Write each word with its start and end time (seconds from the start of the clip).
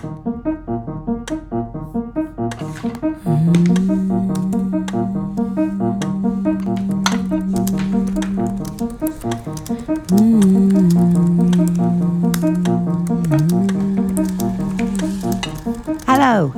Hello, 0.00 0.08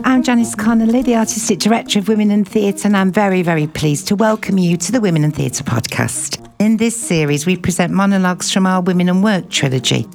I'm 0.05 0.23
Janice 0.23 0.55
Connolly, 0.55 1.03
the 1.03 1.17
Artistic 1.17 1.59
Director 1.59 1.99
of 1.99 2.07
Women 2.07 2.31
in 2.31 2.45
Theatre, 2.45 2.87
and 2.87 2.97
I'm 2.97 3.11
very, 3.11 3.43
very 3.43 3.67
pleased 3.67 4.07
to 4.07 4.15
welcome 4.15 4.57
you 4.57 4.77
to 4.77 4.93
the 4.93 5.01
Women 5.01 5.25
in 5.25 5.33
Theatre 5.33 5.65
podcast. 5.65 6.49
In 6.61 6.77
this 6.77 6.95
series, 6.95 7.45
we 7.45 7.57
present 7.57 7.93
monologues 7.93 8.53
from 8.53 8.67
our 8.67 8.81
Women 8.81 9.09
and 9.09 9.25
Work 9.25 9.51
trilogy. 9.51 10.07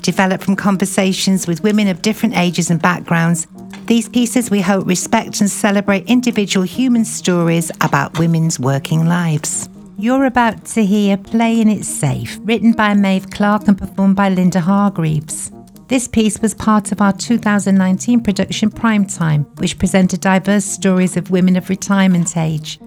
Developed 0.00 0.44
from 0.44 0.56
conversations 0.56 1.46
with 1.46 1.62
women 1.62 1.88
of 1.88 2.02
different 2.02 2.36
ages 2.36 2.70
and 2.70 2.80
backgrounds, 2.80 3.46
these 3.86 4.08
pieces 4.08 4.50
we 4.50 4.60
hope 4.60 4.86
respect 4.86 5.40
and 5.40 5.50
celebrate 5.50 6.08
individual 6.08 6.64
human 6.64 7.04
stories 7.04 7.70
about 7.80 8.18
women's 8.18 8.58
working 8.58 9.06
lives. 9.06 9.68
You're 9.98 10.26
about 10.26 10.64
to 10.66 10.84
hear 10.84 11.16
Playing 11.16 11.70
It 11.70 11.84
Safe, 11.84 12.38
written 12.42 12.72
by 12.72 12.94
Maeve 12.94 13.30
Clark 13.30 13.66
and 13.68 13.78
performed 13.78 14.16
by 14.16 14.28
Linda 14.28 14.60
Hargreaves. 14.60 15.50
This 15.88 16.08
piece 16.08 16.40
was 16.40 16.52
part 16.52 16.90
of 16.90 17.00
our 17.00 17.12
2019 17.12 18.22
production 18.22 18.70
Primetime, 18.70 19.46
which 19.60 19.78
presented 19.78 20.20
diverse 20.20 20.64
stories 20.64 21.16
of 21.16 21.30
women 21.30 21.56
of 21.56 21.68
retirement 21.68 22.36
age. 22.36 22.80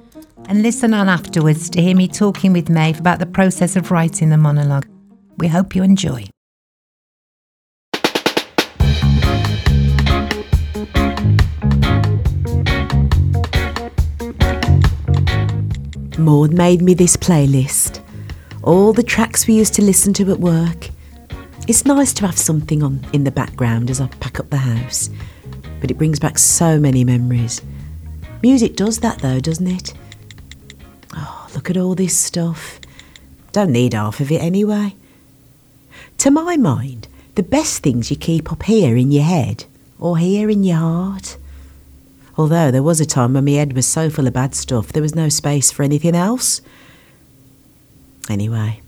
And 0.48 0.62
listen 0.62 0.94
on 0.94 1.08
afterwards 1.08 1.70
to 1.72 1.82
hear 1.82 1.96
me 1.96 2.08
talking 2.08 2.54
with 2.54 2.70
Maeve 2.70 3.00
about 3.00 3.20
the 3.20 3.26
process 3.26 3.76
of 3.76 3.92
writing 3.92 4.30
the 4.30 4.38
monologue. 4.38 4.88
We 5.38 5.48
hope 5.48 5.76
you 5.76 5.84
enjoy. 5.84 6.26
Maud 16.20 16.54
made 16.54 16.82
me 16.82 16.94
this 16.94 17.16
playlist. 17.16 18.04
All 18.64 18.92
the 18.94 19.04
tracks 19.04 19.48
we 19.48 19.54
used 19.56 19.74
to 19.76 19.82
listen 19.82 20.14
to 20.14 20.32
at 20.32 20.40
work. 20.40 20.90
It's 21.68 21.86
nice 21.86 22.14
to 22.14 22.26
have 22.26 22.38
something 22.38 22.84
on 22.84 23.00
in 23.14 23.24
the 23.24 23.32
background 23.32 23.90
as 23.90 24.02
I 24.02 24.08
pack 24.08 24.40
up 24.40 24.50
the 24.50 24.58
house, 24.58 25.10
but 25.80 25.90
it 25.90 25.98
brings 25.98 26.20
back 26.20 26.38
so 26.38 26.78
many 26.78 27.04
memories. 27.04 27.62
Music 28.44 28.76
does 28.76 29.00
that 29.00 29.20
though, 29.20 29.40
doesn't 29.40 29.68
it? 29.68 29.94
Oh, 31.16 31.50
look 31.56 31.70
at 31.70 31.78
all 31.78 31.96
this 31.96 32.18
stuff. 32.18 32.80
Don't 33.52 33.72
need 33.72 33.94
half 33.94 34.20
of 34.20 34.32
it 34.32 34.42
anyway. 34.42 34.96
To 36.20 36.32
my 36.32 36.58
mind, 36.58 37.08
the 37.36 37.44
best 37.44 37.82
things 37.82 38.12
you 38.12 38.18
keep 38.18 38.52
up 38.52 38.64
here 38.64 38.98
in 38.98 39.12
your 39.12 39.24
head 39.24 39.66
or 40.00 40.18
here 40.18 40.50
in 40.50 40.64
your 40.64 40.78
heart. 40.78 41.38
Although 42.40 42.72
there 42.72 42.82
was 42.82 43.02
a 43.02 43.06
time 43.06 43.34
when 43.34 43.44
my 43.44 43.52
head 43.52 43.74
was 43.74 43.86
so 43.86 44.10
full 44.10 44.26
of 44.26 44.32
bad 44.32 44.56
stuff, 44.56 44.94
there 44.94 45.02
was 45.04 45.14
no 45.14 45.28
space 45.28 45.72
for 45.72 45.84
anything 45.84 46.16
else. 46.16 46.62
Anyway, 48.30 48.80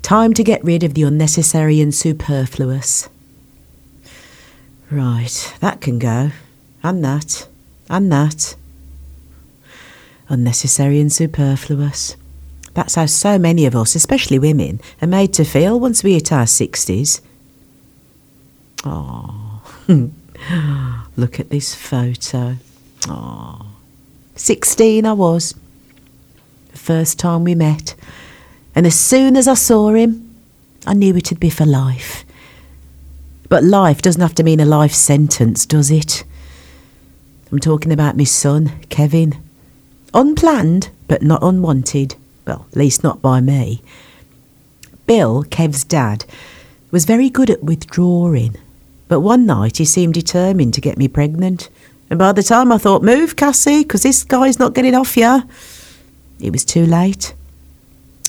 time 0.00 0.32
to 0.32 0.42
get 0.42 0.64
rid 0.64 0.82
of 0.82 0.94
the 0.94 1.02
unnecessary 1.02 1.82
and 1.82 1.94
superfluous. 1.94 3.10
Right, 4.90 5.54
that 5.60 5.82
can 5.82 5.98
go. 5.98 6.30
And 6.82 7.04
that. 7.04 7.46
And 7.90 8.10
that. 8.10 8.56
Unnecessary 10.30 10.98
and 10.98 11.12
superfluous. 11.12 12.16
That's 12.72 12.94
how 12.94 13.04
so 13.04 13.38
many 13.38 13.66
of 13.66 13.76
us, 13.76 13.94
especially 13.94 14.38
women, 14.38 14.80
are 15.02 15.06
made 15.06 15.34
to 15.34 15.44
feel 15.44 15.78
once 15.78 16.02
we 16.02 16.14
hit 16.14 16.32
our 16.32 16.46
60s. 16.46 17.20
Oh, 18.82 19.62
look 21.16 21.40
at 21.40 21.50
this 21.50 21.74
photo. 21.74 22.56
Oh, 23.08 23.66
16 24.36 25.06
I 25.06 25.12
was. 25.12 25.54
The 26.72 26.78
first 26.78 27.18
time 27.18 27.44
we 27.44 27.54
met. 27.54 27.94
And 28.74 28.86
as 28.86 28.98
soon 28.98 29.36
as 29.36 29.48
I 29.48 29.54
saw 29.54 29.92
him, 29.92 30.34
I 30.86 30.94
knew 30.94 31.16
it'd 31.16 31.40
be 31.40 31.50
for 31.50 31.66
life. 31.66 32.24
But 33.48 33.64
life 33.64 34.02
doesn't 34.02 34.20
have 34.22 34.34
to 34.36 34.42
mean 34.42 34.60
a 34.60 34.64
life 34.64 34.92
sentence, 34.92 35.66
does 35.66 35.90
it? 35.90 36.24
I'm 37.50 37.58
talking 37.58 37.92
about 37.92 38.16
my 38.16 38.24
son, 38.24 38.72
Kevin. 38.88 39.40
Unplanned, 40.12 40.90
but 41.08 41.22
not 41.22 41.42
unwanted. 41.42 42.16
Well, 42.46 42.66
at 42.70 42.76
least 42.76 43.02
not 43.02 43.22
by 43.22 43.40
me. 43.40 43.82
Bill, 45.06 45.44
Kev's 45.44 45.84
dad, 45.84 46.24
was 46.90 47.04
very 47.04 47.30
good 47.30 47.50
at 47.50 47.62
withdrawing, 47.62 48.56
but 49.08 49.20
one 49.20 49.46
night 49.46 49.78
he 49.78 49.84
seemed 49.84 50.14
determined 50.14 50.74
to 50.74 50.80
get 50.80 50.98
me 50.98 51.08
pregnant. 51.08 51.68
And 52.10 52.18
by 52.18 52.32
the 52.32 52.42
time 52.42 52.70
I 52.70 52.78
thought, 52.78 53.02
move, 53.02 53.36
Cassie, 53.36 53.84
'cause 53.84 54.02
this 54.02 54.22
guy's 54.22 54.58
not 54.58 54.74
getting 54.74 54.94
off 54.94 55.16
ya, 55.16 55.42
it 56.40 56.52
was 56.52 56.64
too 56.64 56.86
late. 56.86 57.34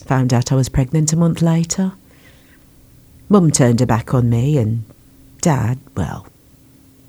Found 0.06 0.34
out 0.34 0.52
I 0.52 0.56
was 0.56 0.70
pregnant 0.70 1.14
a 1.14 1.18
month 1.18 1.42
later. 1.42 1.94
Mum 3.30 3.52
turned 3.52 3.82
her 3.82 3.86
back 3.86 4.14
on 4.14 4.30
me, 4.30 4.58
and 4.58 4.84
Dad, 5.42 5.80
well, 5.96 6.28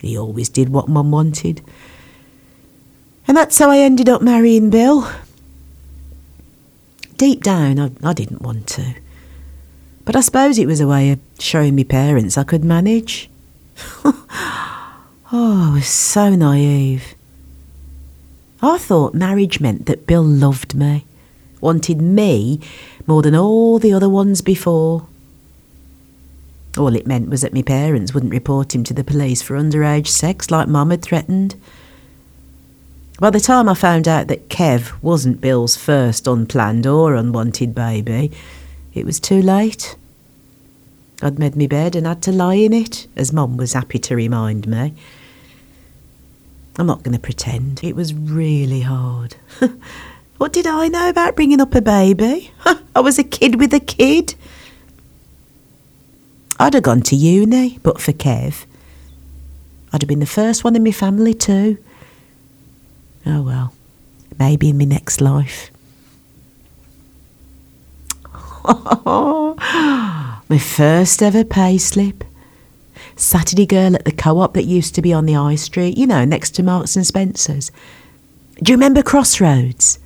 he 0.01 0.19
always 0.19 0.49
did 0.49 0.69
what 0.69 0.89
Mum 0.89 1.11
wanted. 1.11 1.63
And 3.27 3.37
that's 3.37 3.59
how 3.59 3.71
I 3.71 3.79
ended 3.79 4.09
up 4.09 4.21
marrying 4.21 4.71
Bill. 4.71 5.09
Deep 7.17 7.43
down, 7.43 7.79
I, 7.79 7.91
I 8.03 8.13
didn't 8.13 8.43
want 8.43 8.67
to. 8.69 8.95
But 10.05 10.17
I 10.17 10.21
suppose 10.21 10.59
it 10.59 10.67
was 10.67 10.81
a 10.81 10.87
way 10.87 11.11
of 11.11 11.21
showing 11.39 11.75
me 11.75 11.85
parents 11.85 12.39
I 12.39 12.45
could 12.45 12.65
manage. 12.65 13.31
oh, 14.05 15.03
I 15.33 15.71
was 15.75 15.87
so 15.87 16.35
naive. 16.35 17.15
I 18.61 18.79
thought 18.79 19.15
marriage 19.15 19.61
meant 19.61 19.87
that 19.87 20.07
Bill 20.07 20.23
loved 20.23 20.75
me, 20.75 21.05
wanted 21.61 22.01
me 22.01 22.61
more 23.07 23.23
than 23.23 23.35
all 23.35 23.79
the 23.79 23.93
other 23.93 24.09
ones 24.09 24.41
before. 24.41 25.07
All 26.77 26.95
it 26.95 27.07
meant 27.07 27.29
was 27.29 27.41
that 27.43 27.55
my 27.55 27.63
parents 27.63 28.13
wouldn't 28.13 28.33
report 28.33 28.75
him 28.75 28.85
to 28.85 28.95
the 28.95 29.05
police 29.05 29.43
for 29.43 29.57
underage 29.57 30.09
sex 30.09 30.51
like 30.51 30.69
Mum 30.69 30.91
had 30.91 31.03
threatened. 31.03 31.55
By 33.21 33.31
the 33.31 33.41
time 33.41 33.69
I 33.69 33.75
found 33.75 34.07
out 34.07 34.29
that 34.29 34.49
Kev 34.49 34.93
wasn't 35.03 35.41
Bill's 35.41 35.77
first 35.77 36.27
unplanned 36.27 36.87
or 36.87 37.15
unwanted 37.15 37.75
baby, 37.75 38.31
it 38.95 39.05
was 39.05 39.19
too 39.19 39.43
late. 39.43 39.97
I'd 41.21 41.39
made 41.39 41.57
me 41.57 41.67
bed 41.67 41.97
and 41.97 42.07
had 42.07 42.23
to 42.23 42.33
lie 42.33 42.55
in 42.55 42.73
it, 42.73 43.09
as 43.17 43.33
Mum 43.33 43.57
was 43.57 43.73
happy 43.73 43.99
to 43.99 44.15
remind 44.15 44.69
me. 44.69 44.95
I'm 46.79 46.87
not 46.87 47.03
going 47.03 47.15
to 47.15 47.21
pretend. 47.21 47.83
It 47.83 47.97
was 47.97 48.15
really 48.15 48.83
hard. 48.83 49.35
what 50.39 50.53
did 50.53 50.67
I 50.67 50.87
know 50.87 51.09
about 51.09 51.35
bringing 51.35 51.61
up 51.61 51.75
a 51.75 51.81
baby? 51.81 52.53
I 52.95 53.01
was 53.01 53.19
a 53.19 53.25
kid 53.25 53.59
with 53.59 53.75
a 53.75 53.81
kid. 53.81 54.37
I'd 56.61 56.75
have 56.75 56.85
gone 56.85 57.03
to 57.03 57.17
uni, 57.17 57.79
but 57.83 58.01
for 58.01 58.13
Kev. 58.13 58.65
I'd 59.93 60.03
have 60.03 60.09
been 60.09 60.21
the 60.21 60.27
first 60.27 60.63
one 60.63 60.77
in 60.77 60.85
my 60.85 60.93
family 60.93 61.35
too. 61.35 61.79
Oh 63.27 63.43
well, 63.43 63.73
maybe 64.39 64.71
in 64.71 64.79
my 64.79 64.85
next 64.85 65.21
life. 65.21 65.71
my 70.49 70.59
first 70.59 71.23
ever 71.23 71.45
pay 71.45 71.79
slip. 71.79 72.25
Saturday 73.17 73.67
girl 73.67 73.95
at 73.95 74.05
the 74.05 74.13
co-op 74.13 74.55
that 74.55 74.65
used 74.65 74.95
to 74.95 75.03
be 75.03 75.13
on 75.13 75.27
the 75.27 75.35
high 75.35 75.57
street, 75.57 75.99
you 75.99 76.07
know, 76.07 76.25
next 76.25 76.51
to 76.53 76.63
Marks 76.63 76.97
and 76.97 77.07
Spencer's. 77.07 77.71
Do 78.63 78.73
you 78.73 78.77
remember 78.77 79.03
Crossroads? 79.03 79.99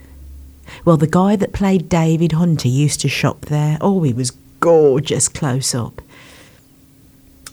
Well, 0.85 0.97
the 0.97 1.07
guy 1.07 1.37
that 1.37 1.53
played 1.53 1.89
David 1.89 2.33
Hunter 2.33 2.69
used 2.69 3.01
to 3.01 3.09
shop 3.09 3.43
there. 3.43 3.79
Oh, 3.81 4.03
he 4.03 4.13
was 4.13 4.33
gorgeous 4.61 5.29
close 5.29 5.75
up. 5.75 6.03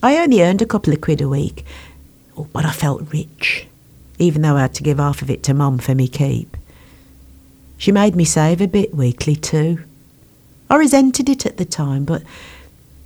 I 0.02 0.16
only 0.18 0.42
earned 0.42 0.62
a 0.62 0.66
couple 0.66 0.92
of 0.92 1.00
quid 1.00 1.20
a 1.20 1.28
week, 1.28 1.64
oh, 2.36 2.48
but 2.52 2.64
I 2.64 2.72
felt 2.72 3.12
rich, 3.12 3.66
even 4.18 4.42
though 4.42 4.56
I 4.56 4.62
had 4.62 4.74
to 4.74 4.82
give 4.82 4.98
half 4.98 5.22
of 5.22 5.30
it 5.30 5.42
to 5.44 5.54
Mum 5.54 5.78
for 5.78 5.94
me 5.94 6.08
keep. 6.08 6.56
She 7.76 7.92
made 7.92 8.16
me 8.16 8.24
save 8.24 8.60
a 8.60 8.66
bit 8.66 8.94
weekly 8.94 9.36
too. 9.36 9.84
I 10.68 10.76
resented 10.76 11.28
it 11.28 11.46
at 11.46 11.56
the 11.56 11.64
time, 11.64 12.04
but 12.04 12.22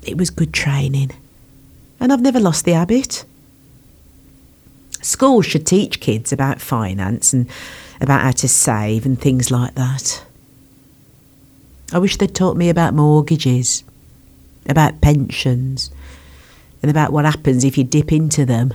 it 0.07 0.17
was 0.17 0.31
good 0.31 0.53
training, 0.53 1.11
and 2.01 2.13
I've 2.13 2.21
never 2.21 2.41
lost 2.41 2.65
the 2.65 2.73
habit. 2.73 3.25
Schools 5.03 5.47
should 5.47 5.67
teach 5.67 6.01
kids 6.01 6.33
about 6.33 6.61
finance 6.61 7.33
and 7.33 7.49
about 8.01 8.23
how 8.23 8.31
to 8.33 8.49
save 8.49 9.05
and 9.05 9.21
things 9.21 9.51
like 9.51 9.75
that. 9.75 10.25
I 11.93 11.99
wish 11.99 12.17
they'd 12.17 12.35
taught 12.35 12.57
me 12.57 12.69
about 12.69 12.95
mortgages, 12.95 13.85
about 14.67 15.01
pensions, 15.01 15.91
and 16.83 16.91
about 16.91 17.13
what 17.13 17.25
happens 17.25 17.65
if 17.65 17.77
you 17.79 17.85
dip 17.85 18.13
into 18.13 18.45
them. 18.45 18.73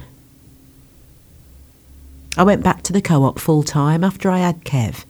I 2.37 2.43
went 2.43 2.63
back 2.63 2.83
to 2.83 2.93
the 2.93 3.01
co 3.01 3.23
op 3.23 3.39
full 3.39 3.63
time 3.63 4.03
after 4.03 4.29
I 4.29 4.39
had 4.39 4.63
Kev. 4.63 5.03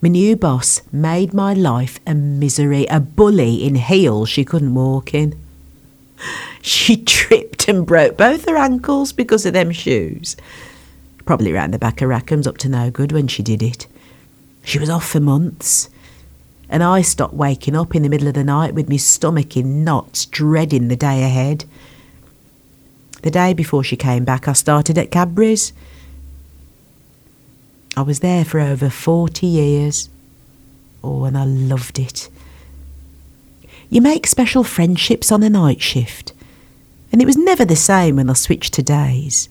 My 0.00 0.08
new 0.08 0.36
boss 0.36 0.80
made 0.92 1.34
my 1.34 1.52
life 1.54 1.98
a 2.06 2.14
misery, 2.14 2.86
a 2.86 3.00
bully 3.00 3.64
in 3.64 3.74
heels 3.74 4.28
she 4.28 4.44
couldn't 4.44 4.74
walk 4.74 5.12
in. 5.12 5.36
she 6.62 6.96
tripped 7.04 7.66
and 7.66 7.84
broke 7.84 8.16
both 8.16 8.44
her 8.48 8.56
ankles 8.56 9.12
because 9.12 9.44
of 9.44 9.54
them 9.54 9.72
shoes. 9.72 10.36
Probably 11.24 11.52
round 11.52 11.74
the 11.74 11.80
back 11.80 12.00
of 12.00 12.10
Rackham's 12.10 12.46
up 12.46 12.58
to 12.58 12.68
no 12.68 12.92
good 12.92 13.10
when 13.10 13.26
she 13.26 13.42
did 13.42 13.60
it. 13.60 13.88
She 14.62 14.78
was 14.78 14.88
off 14.88 15.08
for 15.08 15.18
months. 15.18 15.90
And 16.68 16.84
I 16.84 17.02
stopped 17.02 17.34
waking 17.34 17.74
up 17.74 17.96
in 17.96 18.02
the 18.02 18.08
middle 18.08 18.28
of 18.28 18.34
the 18.34 18.44
night 18.44 18.74
with 18.74 18.88
my 18.88 18.98
stomach 18.98 19.56
in 19.56 19.82
knots, 19.82 20.26
dreading 20.26 20.86
the 20.86 20.96
day 20.96 21.24
ahead. 21.24 21.64
The 23.22 23.32
day 23.32 23.52
before 23.52 23.82
she 23.82 23.96
came 23.96 24.24
back, 24.24 24.46
I 24.46 24.52
started 24.52 24.96
at 24.96 25.10
Cadbury's. 25.10 25.72
I 27.98 28.02
was 28.02 28.20
there 28.20 28.44
for 28.44 28.60
over 28.60 28.90
40 28.90 29.44
years. 29.44 30.08
Oh, 31.02 31.24
and 31.24 31.36
I 31.36 31.44
loved 31.44 31.98
it. 31.98 32.28
You 33.90 34.00
make 34.00 34.28
special 34.28 34.62
friendships 34.62 35.32
on 35.32 35.42
a 35.42 35.50
night 35.50 35.82
shift, 35.82 36.32
and 37.10 37.20
it 37.20 37.24
was 37.24 37.36
never 37.36 37.64
the 37.64 37.74
same 37.74 38.14
when 38.14 38.30
I 38.30 38.34
switched 38.34 38.74
to 38.74 38.84
days. 38.84 39.48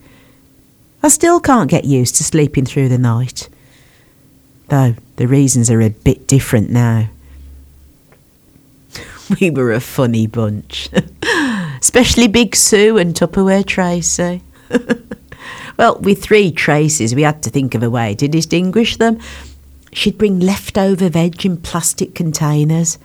I 1.04 1.10
still 1.10 1.42
can't 1.42 1.70
get 1.70 1.84
used 1.84 2.16
to 2.16 2.24
sleeping 2.24 2.66
through 2.66 2.88
the 2.88 2.98
night, 2.98 3.50
though 4.70 4.96
the 5.18 5.28
reasons 5.28 5.70
are 5.70 5.82
a 5.82 5.90
bit 5.90 6.26
different 6.26 6.70
now. 6.70 7.10
We 9.42 9.50
were 9.50 9.74
a 9.74 9.82
funny 9.82 10.26
bunch, 10.26 10.88
especially 11.82 12.30
Big 12.30 12.56
Sue 12.56 12.98
and 12.98 13.14
Tupperware 13.14 13.66
Tracy. 13.66 14.42
Eh? 14.70 14.94
well, 15.78 16.00
with 16.00 16.24
three 16.24 16.52
Traces, 16.52 17.16
we 17.16 17.24
had 17.24 17.44
to 17.44 17.50
think 17.50 17.76
of 17.76 17.84
a 17.84 17.90
way 17.90 18.16
to 18.16 18.28
distinguish 18.28 18.98
them. 18.98 19.20
She'd 19.94 20.18
bring 20.18 20.40
leftover 20.40 21.10
veg 21.10 21.46
in 21.46 21.58
plastic 21.58 22.14
containers. 22.14 22.98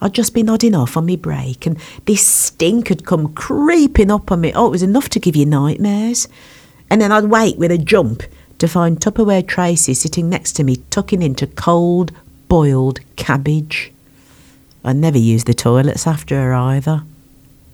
I'd 0.00 0.14
just 0.14 0.34
be 0.34 0.42
nodding 0.42 0.74
off 0.74 0.96
on 0.96 1.06
me 1.06 1.16
break, 1.16 1.66
and 1.66 1.78
this 2.04 2.26
stink 2.26 2.88
had 2.88 3.06
come 3.06 3.32
creeping 3.34 4.10
up 4.10 4.30
on 4.30 4.40
me. 4.42 4.52
Oh, 4.54 4.66
it 4.66 4.70
was 4.70 4.82
enough 4.82 5.08
to 5.10 5.20
give 5.20 5.36
you 5.36 5.46
nightmares. 5.46 6.28
And 6.90 7.00
then 7.00 7.12
I'd 7.12 7.24
wake 7.24 7.56
with 7.58 7.70
a 7.70 7.78
jump 7.78 8.22
to 8.58 8.68
find 8.68 9.00
Tupperware 9.00 9.46
Tracy 9.46 9.94
sitting 9.94 10.28
next 10.28 10.52
to 10.52 10.64
me, 10.64 10.76
tucking 10.90 11.22
into 11.22 11.46
cold, 11.46 12.12
boiled 12.48 13.00
cabbage. 13.16 13.92
I 14.84 14.92
never 14.92 15.18
used 15.18 15.46
the 15.46 15.54
toilets 15.54 16.06
after 16.06 16.36
her 16.36 16.54
either. 16.54 17.02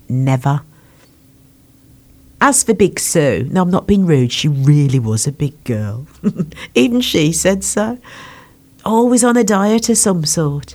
Never. 0.08 0.62
As 2.40 2.62
for 2.62 2.72
Big 2.72 2.98
Sue, 2.98 3.46
now 3.50 3.62
I'm 3.62 3.70
not 3.70 3.86
being 3.86 4.06
rude, 4.06 4.32
she 4.32 4.48
really 4.48 4.98
was 4.98 5.26
a 5.26 5.32
big 5.32 5.62
girl. 5.64 6.06
Even 6.74 7.02
she 7.02 7.32
said 7.32 7.62
so. 7.62 7.98
Always 8.82 9.22
on 9.22 9.36
a 9.36 9.44
diet 9.44 9.90
of 9.90 9.98
some 9.98 10.24
sort. 10.24 10.74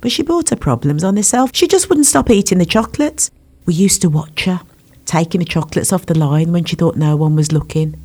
But 0.00 0.12
she 0.12 0.22
brought 0.22 0.48
her 0.48 0.56
problems 0.56 1.04
on 1.04 1.16
herself. 1.16 1.50
She 1.52 1.68
just 1.68 1.88
wouldn't 1.88 2.06
stop 2.06 2.30
eating 2.30 2.58
the 2.58 2.64
chocolates. 2.64 3.30
We 3.66 3.74
used 3.74 4.00
to 4.02 4.08
watch 4.08 4.44
her, 4.44 4.62
taking 5.04 5.40
the 5.40 5.44
chocolates 5.44 5.92
off 5.92 6.06
the 6.06 6.18
line 6.18 6.52
when 6.52 6.64
she 6.64 6.76
thought 6.76 6.96
no 6.96 7.16
one 7.16 7.36
was 7.36 7.52
looking. 7.52 8.00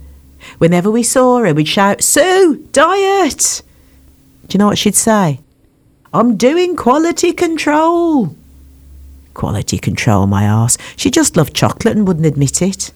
Whenever 0.57 0.91
we 0.91 1.03
saw 1.03 1.39
her, 1.39 1.53
we'd 1.53 1.67
shout, 1.67 2.01
Sue, 2.01 2.67
diet! 2.73 3.61
Do 4.47 4.55
you 4.55 4.59
know 4.59 4.67
what 4.67 4.77
she'd 4.77 4.95
say? 4.95 5.39
I'm 6.13 6.35
doing 6.35 6.75
quality 6.75 7.31
control. 7.31 8.35
Quality 9.39 9.77
control, 9.77 10.27
my 10.27 10.49
arse. 10.49 10.77
She 10.97 11.09
just 11.09 11.37
loved 11.37 11.53
chocolate 11.55 11.95
and 11.95 12.05
wouldn't 12.05 12.25
admit 12.25 12.61
it. 12.61 12.91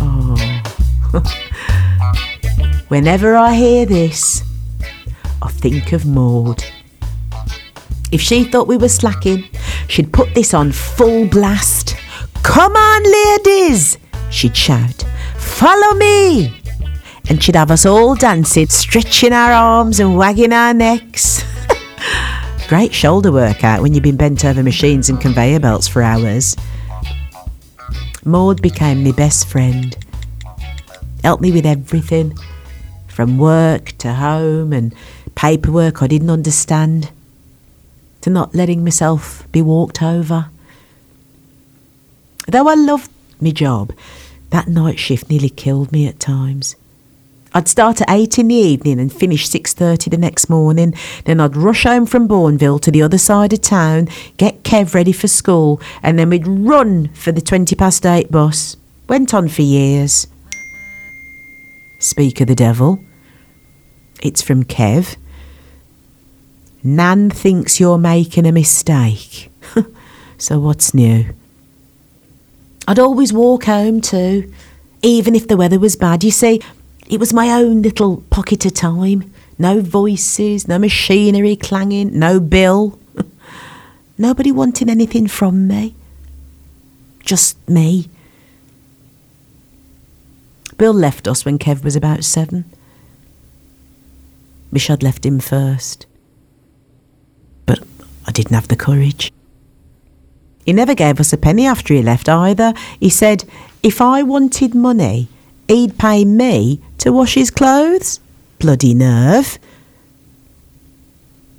Oh. 0.00 0.62
Whenever 2.88 3.36
I 3.36 3.52
hear 3.52 3.84
this, 3.84 4.42
I 5.42 5.48
think 5.48 5.92
of 5.92 6.06
Maud. 6.06 6.64
If 8.10 8.22
she 8.22 8.44
thought 8.44 8.66
we 8.66 8.78
were 8.78 8.88
slacking, 8.88 9.44
she'd 9.86 10.14
put 10.14 10.34
this 10.34 10.54
on 10.54 10.72
full 10.72 11.26
blast. 11.28 11.94
Come 12.42 12.74
on, 12.74 13.02
ladies, 13.02 13.98
she'd 14.30 14.56
shout. 14.56 15.04
Follow 15.36 15.92
me 15.92 16.59
and 17.30 17.40
she'd 17.40 17.54
have 17.54 17.70
us 17.70 17.86
all 17.86 18.16
dancing, 18.16 18.68
stretching 18.68 19.32
our 19.32 19.52
arms 19.52 20.00
and 20.00 20.16
wagging 20.16 20.52
our 20.52 20.74
necks. 20.74 21.44
Great 22.68 22.92
shoulder 22.92 23.30
workout 23.30 23.82
when 23.82 23.94
you've 23.94 24.02
been 24.02 24.16
bent 24.16 24.44
over 24.44 24.64
machines 24.64 25.08
and 25.08 25.20
conveyor 25.20 25.60
belts 25.60 25.86
for 25.86 26.02
hours. 26.02 26.56
Maud 28.24 28.60
became 28.60 29.04
my 29.04 29.12
best 29.12 29.46
friend. 29.46 29.96
Helped 31.22 31.40
me 31.40 31.52
with 31.52 31.64
everything, 31.64 32.36
from 33.06 33.38
work 33.38 33.92
to 33.98 34.12
home 34.14 34.72
and 34.72 34.92
paperwork 35.36 36.02
I 36.02 36.08
didn't 36.08 36.30
understand, 36.30 37.12
to 38.22 38.30
not 38.30 38.56
letting 38.56 38.82
myself 38.82 39.46
be 39.52 39.62
walked 39.62 40.02
over. 40.02 40.50
Though 42.48 42.68
I 42.68 42.74
loved 42.74 43.10
my 43.40 43.52
job, 43.52 43.92
that 44.50 44.66
night 44.66 44.98
shift 44.98 45.30
nearly 45.30 45.50
killed 45.50 45.92
me 45.92 46.08
at 46.08 46.18
times. 46.18 46.74
I'd 47.52 47.66
start 47.66 48.00
at 48.00 48.10
8 48.10 48.38
in 48.38 48.48
the 48.48 48.54
evening 48.54 49.00
and 49.00 49.12
finish 49.12 49.48
6.30 49.48 50.10
the 50.10 50.16
next 50.16 50.48
morning. 50.48 50.94
Then 51.24 51.40
I'd 51.40 51.56
rush 51.56 51.82
home 51.82 52.06
from 52.06 52.28
Bournville 52.28 52.80
to 52.82 52.90
the 52.92 53.02
other 53.02 53.18
side 53.18 53.52
of 53.52 53.60
town, 53.60 54.08
get 54.36 54.62
Kev 54.62 54.94
ready 54.94 55.12
for 55.12 55.26
school, 55.26 55.80
and 56.02 56.18
then 56.18 56.30
we'd 56.30 56.46
run 56.46 57.08
for 57.08 57.32
the 57.32 57.40
20 57.40 57.74
past 57.74 58.06
8 58.06 58.30
bus. 58.30 58.76
Went 59.08 59.34
on 59.34 59.48
for 59.48 59.62
years. 59.62 60.28
Speak 61.98 62.40
of 62.40 62.46
the 62.46 62.54
devil. 62.54 63.02
It's 64.22 64.42
from 64.42 64.64
Kev. 64.64 65.16
Nan 66.84 67.30
thinks 67.30 67.80
you're 67.80 67.98
making 67.98 68.46
a 68.46 68.52
mistake. 68.52 69.50
so 70.38 70.60
what's 70.60 70.94
new? 70.94 71.34
I'd 72.86 72.98
always 72.98 73.32
walk 73.32 73.64
home 73.64 74.00
too, 74.00 74.52
even 75.02 75.34
if 75.34 75.48
the 75.48 75.56
weather 75.56 75.78
was 75.78 75.96
bad. 75.96 76.24
You 76.24 76.30
see, 76.30 76.60
it 77.10 77.18
was 77.18 77.32
my 77.32 77.50
own 77.50 77.82
little 77.82 78.18
pocket 78.30 78.64
of 78.64 78.72
time. 78.72 79.32
No 79.58 79.80
voices, 79.80 80.68
no 80.68 80.78
machinery 80.78 81.56
clanging, 81.56 82.16
no 82.16 82.38
bill. 82.38 82.98
Nobody 84.18 84.52
wanting 84.52 84.88
anything 84.88 85.26
from 85.26 85.66
me. 85.66 85.96
Just 87.24 87.68
me. 87.68 88.08
Bill 90.78 90.94
left 90.94 91.26
us 91.26 91.44
when 91.44 91.58
Kev 91.58 91.82
was 91.82 91.96
about 91.96 92.22
seven. 92.22 92.64
Wish 94.70 94.88
I'd 94.88 95.02
left 95.02 95.26
him 95.26 95.40
first. 95.40 96.06
But 97.66 97.80
I 98.26 98.30
didn't 98.30 98.54
have 98.54 98.68
the 98.68 98.76
courage. 98.76 99.32
He 100.64 100.72
never 100.72 100.94
gave 100.94 101.18
us 101.18 101.32
a 101.32 101.36
penny 101.36 101.66
after 101.66 101.92
he 101.92 102.02
left 102.02 102.28
either. 102.28 102.72
He 103.00 103.10
said, 103.10 103.44
if 103.82 104.00
I 104.00 104.22
wanted 104.22 104.76
money, 104.76 105.28
he'd 105.66 105.98
pay 105.98 106.24
me 106.24 106.80
to 107.00 107.12
wash 107.12 107.34
his 107.34 107.50
clothes? 107.50 108.20
Bloody 108.58 108.94
nerve. 108.94 109.58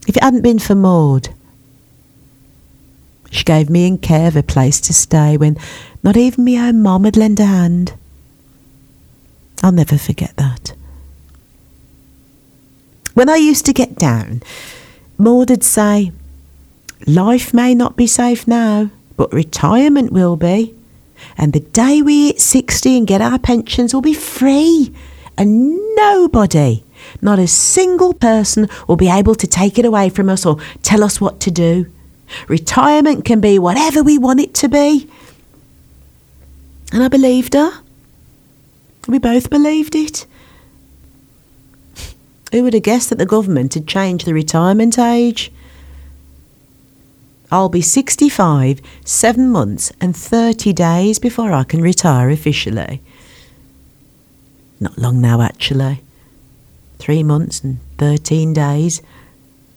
If 0.08 0.18
it 0.18 0.24
hadn't 0.24 0.42
been 0.42 0.60
for 0.60 0.76
Maud, 0.76 1.30
she 3.32 3.44
gave 3.44 3.70
me 3.70 3.88
and 3.88 4.02
Kev 4.02 4.36
a 4.36 4.44
place 4.44 4.80
to 4.82 4.94
stay 4.94 5.38
when 5.38 5.58
not 6.04 6.18
even 6.18 6.46
my 6.46 6.58
own 6.58 6.82
mom 6.82 7.06
had 7.06 7.18
lent 7.18 7.40
a 7.40 7.46
hand. 7.46 7.94
I'll 9.64 9.72
never 9.72 9.98
forget 9.98 10.36
that. 10.38 10.74
When 13.14 13.30
I 13.30 13.36
used 13.36 13.66
to 13.66 13.74
get 13.74 13.96
down, 13.96 14.42
Maud'd 15.18 15.64
say, 15.64 16.12
Life 17.08 17.54
may 17.54 17.74
not 17.74 17.96
be 17.96 18.08
safe 18.08 18.48
now, 18.48 18.90
but 19.18 19.34
retirement 19.34 20.12
will 20.12 20.36
be. 20.36 20.76
And 21.38 21.54
the 21.54 21.60
day 21.60 22.02
we 22.02 22.28
hit 22.28 22.42
60 22.42 22.98
and 22.98 23.08
get 23.08 23.22
our 23.22 23.40
pensions 23.40 23.94
will 23.94 24.02
be 24.02 24.14
free 24.14 24.94
and 25.38 25.78
nobody, 25.96 26.84
not 27.22 27.40
a 27.40 27.48
single 27.48 28.14
person, 28.14 28.70
will 28.88 28.96
be 28.96 29.10
able 29.10 29.36
to 29.36 29.48
take 29.48 29.80
it 29.80 29.86
away 29.86 30.10
from 30.10 30.30
us 30.30 30.46
or 30.46 30.58
tell 30.84 31.04
us 31.04 31.20
what 31.20 31.40
to 31.42 31.52
do. 31.52 31.92
Retirement 32.48 33.26
can 33.26 33.42
be 33.42 33.60
whatever 33.60 34.04
we 34.04 34.18
want 34.18 34.40
it 34.40 34.54
to 34.56 34.70
be. 34.70 35.10
And 36.92 37.04
I 37.04 37.08
believed 37.08 37.54
her. 37.54 37.72
We 39.08 39.18
both 39.18 39.50
believed 39.50 39.96
it. 39.96 40.26
Who 42.52 42.64
would 42.64 42.74
have 42.74 42.84
guessed 42.84 43.10
that 43.10 43.18
the 43.18 43.26
government 43.26 43.74
had 43.74 43.88
changed 43.88 44.26
the 44.26 44.34
retirement 44.34 45.00
age? 45.00 45.52
I'll 47.52 47.70
be 47.70 47.82
65, 47.82 48.82
seven 49.04 49.50
months, 49.50 49.92
and 50.00 50.16
30 50.16 50.72
days 50.74 51.20
before 51.20 51.52
I 51.52 51.64
can 51.64 51.82
retire 51.82 52.30
officially. 52.30 53.02
Not 54.82 54.98
long 54.98 55.22
now, 55.22 55.42
actually. 55.42 56.02
Three 56.98 57.22
months 57.22 57.64
and 57.64 57.78
13 58.00 58.52
days. 58.52 59.02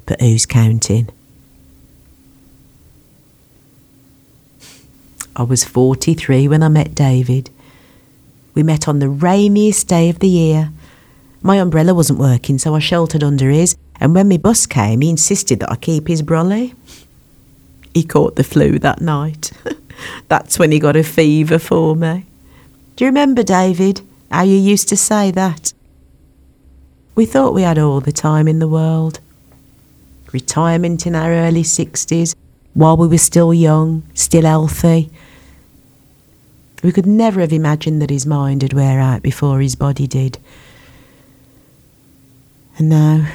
But 0.06 0.20
who's 0.20 0.46
counting? 0.46 1.10
I 5.36 5.42
was 5.42 5.62
43 5.62 6.48
when 6.48 6.62
I 6.62 6.68
met 6.68 6.94
David. 6.94 7.50
We 8.54 8.62
met 8.62 8.88
on 8.88 8.98
the 8.98 9.08
rainiest 9.08 9.88
day 9.88 10.08
of 10.08 10.20
the 10.20 10.28
year. 10.28 10.70
My 11.42 11.56
umbrella 11.56 11.92
wasn't 11.92 12.18
working, 12.18 12.56
so 12.56 12.74
I 12.74 12.78
sheltered 12.78 13.22
under 13.22 13.50
his, 13.50 13.76
and 14.00 14.14
when 14.14 14.28
my 14.28 14.38
bus 14.38 14.64
came, 14.64 15.02
he 15.02 15.10
insisted 15.10 15.60
that 15.60 15.70
I 15.70 15.76
keep 15.76 16.08
his 16.08 16.22
brolly. 16.22 16.74
He 17.92 18.04
caught 18.04 18.36
the 18.36 18.44
flu 18.44 18.78
that 18.78 19.02
night. 19.02 19.52
That's 20.28 20.58
when 20.58 20.72
he 20.72 20.78
got 20.78 20.96
a 20.96 21.02
fever 21.02 21.58
for 21.58 21.94
me. 21.94 22.24
Do 22.96 23.04
you 23.04 23.08
remember, 23.08 23.42
David, 23.42 24.00
how 24.34 24.42
you 24.42 24.56
used 24.56 24.88
to 24.88 24.96
say 24.96 25.30
that? 25.30 25.72
We 27.14 27.24
thought 27.24 27.54
we 27.54 27.62
had 27.62 27.78
all 27.78 28.00
the 28.00 28.10
time 28.10 28.48
in 28.48 28.58
the 28.58 28.66
world. 28.66 29.20
Retirement 30.32 31.06
in 31.06 31.14
our 31.14 31.30
early 31.30 31.62
60s, 31.62 32.34
while 32.72 32.96
we 32.96 33.06
were 33.06 33.18
still 33.18 33.54
young, 33.54 34.02
still 34.12 34.42
healthy. 34.42 35.08
We 36.82 36.90
could 36.90 37.06
never 37.06 37.40
have 37.42 37.52
imagined 37.52 38.02
that 38.02 38.10
his 38.10 38.26
mind 38.26 38.64
would 38.64 38.72
wear 38.72 38.98
out 38.98 39.22
before 39.22 39.60
his 39.60 39.76
body 39.76 40.08
did. 40.08 40.38
And 42.76 42.88
now, 42.88 43.28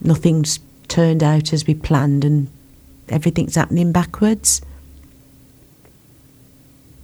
nothing's 0.00 0.58
turned 0.88 1.22
out 1.22 1.52
as 1.52 1.64
we 1.64 1.74
planned, 1.74 2.24
and 2.24 2.48
everything's 3.08 3.54
happening 3.54 3.92
backwards. 3.92 4.60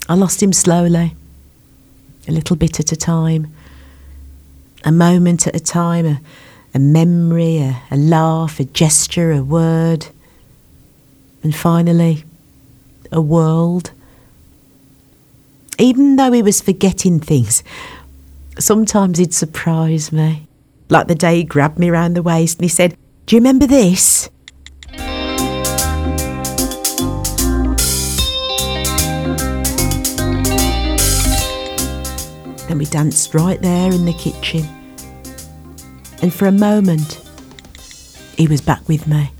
I 0.08 0.14
lost 0.14 0.42
him 0.42 0.52
slowly, 0.52 1.14
a 2.28 2.32
little 2.32 2.56
bit 2.56 2.80
at 2.80 2.92
a 2.92 2.96
time, 2.96 3.52
a 4.84 4.92
moment 4.92 5.46
at 5.46 5.56
a 5.56 5.60
time, 5.60 6.06
a, 6.06 6.20
a 6.74 6.78
memory, 6.78 7.58
a, 7.58 7.82
a 7.90 7.96
laugh, 7.96 8.60
a 8.60 8.64
gesture, 8.64 9.32
a 9.32 9.42
word, 9.42 10.08
and 11.42 11.54
finally, 11.54 12.24
a 13.12 13.20
world. 13.20 13.92
Even 15.78 16.16
though 16.16 16.32
he 16.32 16.42
was 16.42 16.60
forgetting 16.60 17.20
things, 17.20 17.62
sometimes 18.58 19.18
he'd 19.18 19.34
surprise 19.34 20.10
me. 20.12 20.46
Like 20.88 21.08
the 21.08 21.14
day 21.14 21.36
he 21.36 21.44
grabbed 21.44 21.78
me 21.78 21.90
round 21.90 22.16
the 22.16 22.22
waist 22.22 22.58
and 22.58 22.64
he 22.64 22.68
said, 22.68 22.96
Do 23.26 23.36
you 23.36 23.40
remember 23.40 23.66
this? 23.66 24.30
Then 32.76 32.80
we 32.80 32.90
danced 32.90 33.32
right 33.32 33.58
there 33.62 33.90
in 33.90 34.04
the 34.04 34.12
kitchen. 34.12 34.68
And 36.20 36.30
for 36.30 36.44
a 36.44 36.52
moment, 36.52 37.26
he 38.36 38.46
was 38.46 38.60
back 38.60 38.86
with 38.86 39.06
me. 39.06 39.30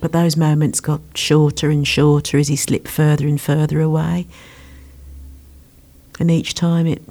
But 0.00 0.12
those 0.12 0.34
moments 0.34 0.80
got 0.80 1.02
shorter 1.14 1.68
and 1.68 1.86
shorter 1.86 2.38
as 2.38 2.48
he 2.48 2.56
slipped 2.56 2.88
further 2.88 3.26
and 3.26 3.38
further 3.38 3.82
away. 3.82 4.26
And 6.18 6.30
each 6.30 6.54
time 6.54 6.86
it 6.86 7.02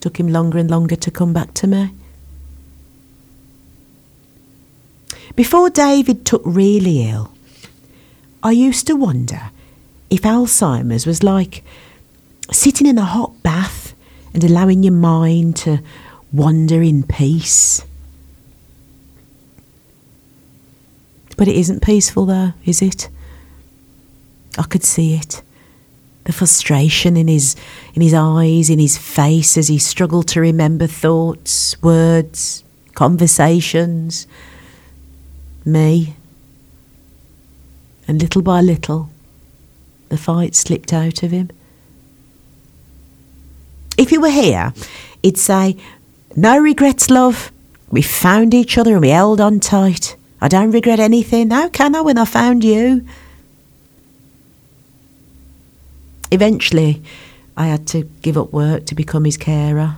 took 0.00 0.20
him 0.20 0.28
longer 0.28 0.58
and 0.58 0.70
longer 0.70 0.96
to 0.96 1.10
come 1.10 1.32
back 1.32 1.54
to 1.54 1.66
me. 1.66 1.90
Before 5.34 5.70
David 5.70 6.26
took 6.26 6.42
really 6.44 7.08
ill, 7.08 7.32
I 8.42 8.50
used 8.50 8.86
to 8.88 8.96
wonder 8.96 9.50
if 10.10 10.20
Alzheimer's 10.20 11.06
was 11.06 11.22
like 11.22 11.64
sitting 12.52 12.86
in 12.86 12.98
a 12.98 13.04
hot 13.06 13.42
bath 13.42 13.83
and 14.34 14.42
allowing 14.42 14.82
your 14.82 14.92
mind 14.92 15.56
to 15.58 15.80
wander 16.32 16.82
in 16.82 17.04
peace. 17.04 17.84
But 21.36 21.48
it 21.48 21.56
isn't 21.56 21.82
peaceful, 21.82 22.26
though, 22.26 22.52
is 22.64 22.82
it? 22.82 23.08
I 24.58 24.64
could 24.64 24.84
see 24.84 25.14
it. 25.14 25.42
The 26.24 26.32
frustration 26.32 27.16
in 27.16 27.28
his 27.28 27.54
in 27.94 28.02
his 28.02 28.14
eyes, 28.14 28.70
in 28.70 28.78
his 28.78 28.96
face 28.96 29.56
as 29.56 29.68
he 29.68 29.78
struggled 29.78 30.28
to 30.28 30.40
remember 30.40 30.86
thoughts, 30.86 31.80
words, 31.82 32.64
conversations, 32.94 34.26
me. 35.64 36.16
And 38.06 38.20
little 38.20 38.42
by 38.42 38.60
little, 38.60 39.10
the 40.08 40.18
fight 40.18 40.54
slipped 40.54 40.92
out 40.92 41.22
of 41.22 41.30
him. 41.30 41.50
If 43.96 44.10
he 44.10 44.18
were 44.18 44.30
here, 44.30 44.72
he'd 45.22 45.38
say, 45.38 45.76
No 46.36 46.58
regrets, 46.58 47.10
love. 47.10 47.52
We 47.90 48.02
found 48.02 48.54
each 48.54 48.76
other 48.76 48.94
and 48.94 49.02
we 49.02 49.10
held 49.10 49.40
on 49.40 49.60
tight. 49.60 50.16
I 50.40 50.48
don't 50.48 50.72
regret 50.72 50.98
anything. 50.98 51.50
How 51.50 51.68
can 51.68 51.94
I 51.94 52.00
when 52.00 52.18
I 52.18 52.24
found 52.24 52.64
you? 52.64 53.06
Eventually, 56.30 57.02
I 57.56 57.66
had 57.66 57.86
to 57.88 58.02
give 58.22 58.36
up 58.36 58.52
work 58.52 58.86
to 58.86 58.94
become 58.94 59.24
his 59.24 59.36
carer. 59.36 59.96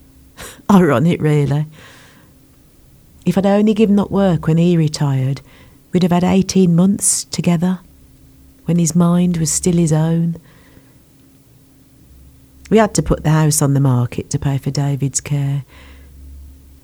Ironic, 0.70 1.22
really. 1.22 1.66
If 3.24 3.38
I'd 3.38 3.46
only 3.46 3.74
given 3.74 3.98
up 3.98 4.10
work 4.10 4.46
when 4.46 4.56
he 4.56 4.76
retired, 4.76 5.40
we'd 5.92 6.02
have 6.02 6.12
had 6.12 6.24
18 6.24 6.74
months 6.74 7.24
together 7.24 7.80
when 8.64 8.78
his 8.78 8.96
mind 8.96 9.36
was 9.36 9.52
still 9.52 9.76
his 9.76 9.92
own. 9.92 10.36
We 12.70 12.78
had 12.78 12.94
to 12.94 13.02
put 13.02 13.24
the 13.24 13.30
house 13.30 13.62
on 13.62 13.74
the 13.74 13.80
market 13.80 14.30
to 14.30 14.38
pay 14.38 14.58
for 14.58 14.70
David's 14.70 15.20
care. 15.20 15.64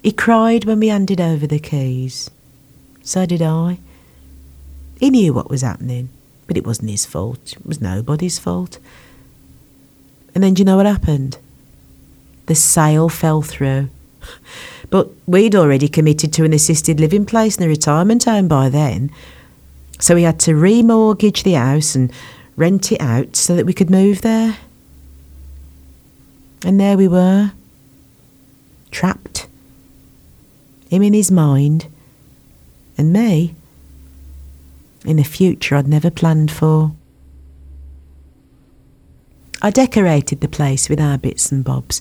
He 0.02 0.12
cried 0.12 0.64
when 0.64 0.80
we 0.80 0.88
handed 0.88 1.20
over 1.20 1.46
the 1.46 1.58
keys. 1.58 2.30
So 3.02 3.26
did 3.26 3.42
I. 3.42 3.78
He 4.98 5.10
knew 5.10 5.34
what 5.34 5.50
was 5.50 5.62
happening, 5.62 6.08
but 6.46 6.56
it 6.56 6.66
wasn't 6.66 6.90
his 6.90 7.04
fault. 7.04 7.52
It 7.52 7.66
was 7.66 7.80
nobody's 7.80 8.38
fault. 8.38 8.78
And 10.34 10.42
then 10.42 10.54
do 10.54 10.60
you 10.60 10.64
know 10.64 10.76
what 10.76 10.86
happened? 10.86 11.38
The 12.46 12.54
sale 12.54 13.08
fell 13.08 13.42
through. 13.42 13.88
But 14.90 15.08
we'd 15.26 15.56
already 15.56 15.88
committed 15.88 16.32
to 16.34 16.44
an 16.44 16.52
assisted 16.52 17.00
living 17.00 17.26
place 17.26 17.56
and 17.56 17.64
a 17.64 17.68
retirement 17.68 18.24
home 18.24 18.46
by 18.46 18.68
then. 18.68 19.10
So 19.98 20.14
we 20.14 20.22
had 20.22 20.38
to 20.40 20.52
remortgage 20.52 21.42
the 21.42 21.54
house 21.54 21.96
and 21.96 22.12
rent 22.54 22.92
it 22.92 23.00
out 23.00 23.34
so 23.34 23.56
that 23.56 23.66
we 23.66 23.72
could 23.72 23.90
move 23.90 24.22
there. 24.22 24.56
And 26.64 26.80
there 26.80 26.96
we 26.96 27.06
were, 27.06 27.52
trapped. 28.90 29.46
Him 30.88 31.02
in 31.02 31.12
his 31.12 31.30
mind, 31.30 31.86
and 32.96 33.12
me 33.12 33.54
in 35.04 35.18
a 35.18 35.24
future 35.24 35.76
I'd 35.76 35.86
never 35.86 36.10
planned 36.10 36.50
for. 36.50 36.92
I 39.60 39.70
decorated 39.70 40.40
the 40.40 40.48
place 40.48 40.88
with 40.88 41.00
our 41.00 41.18
bits 41.18 41.52
and 41.52 41.62
bobs, 41.62 42.00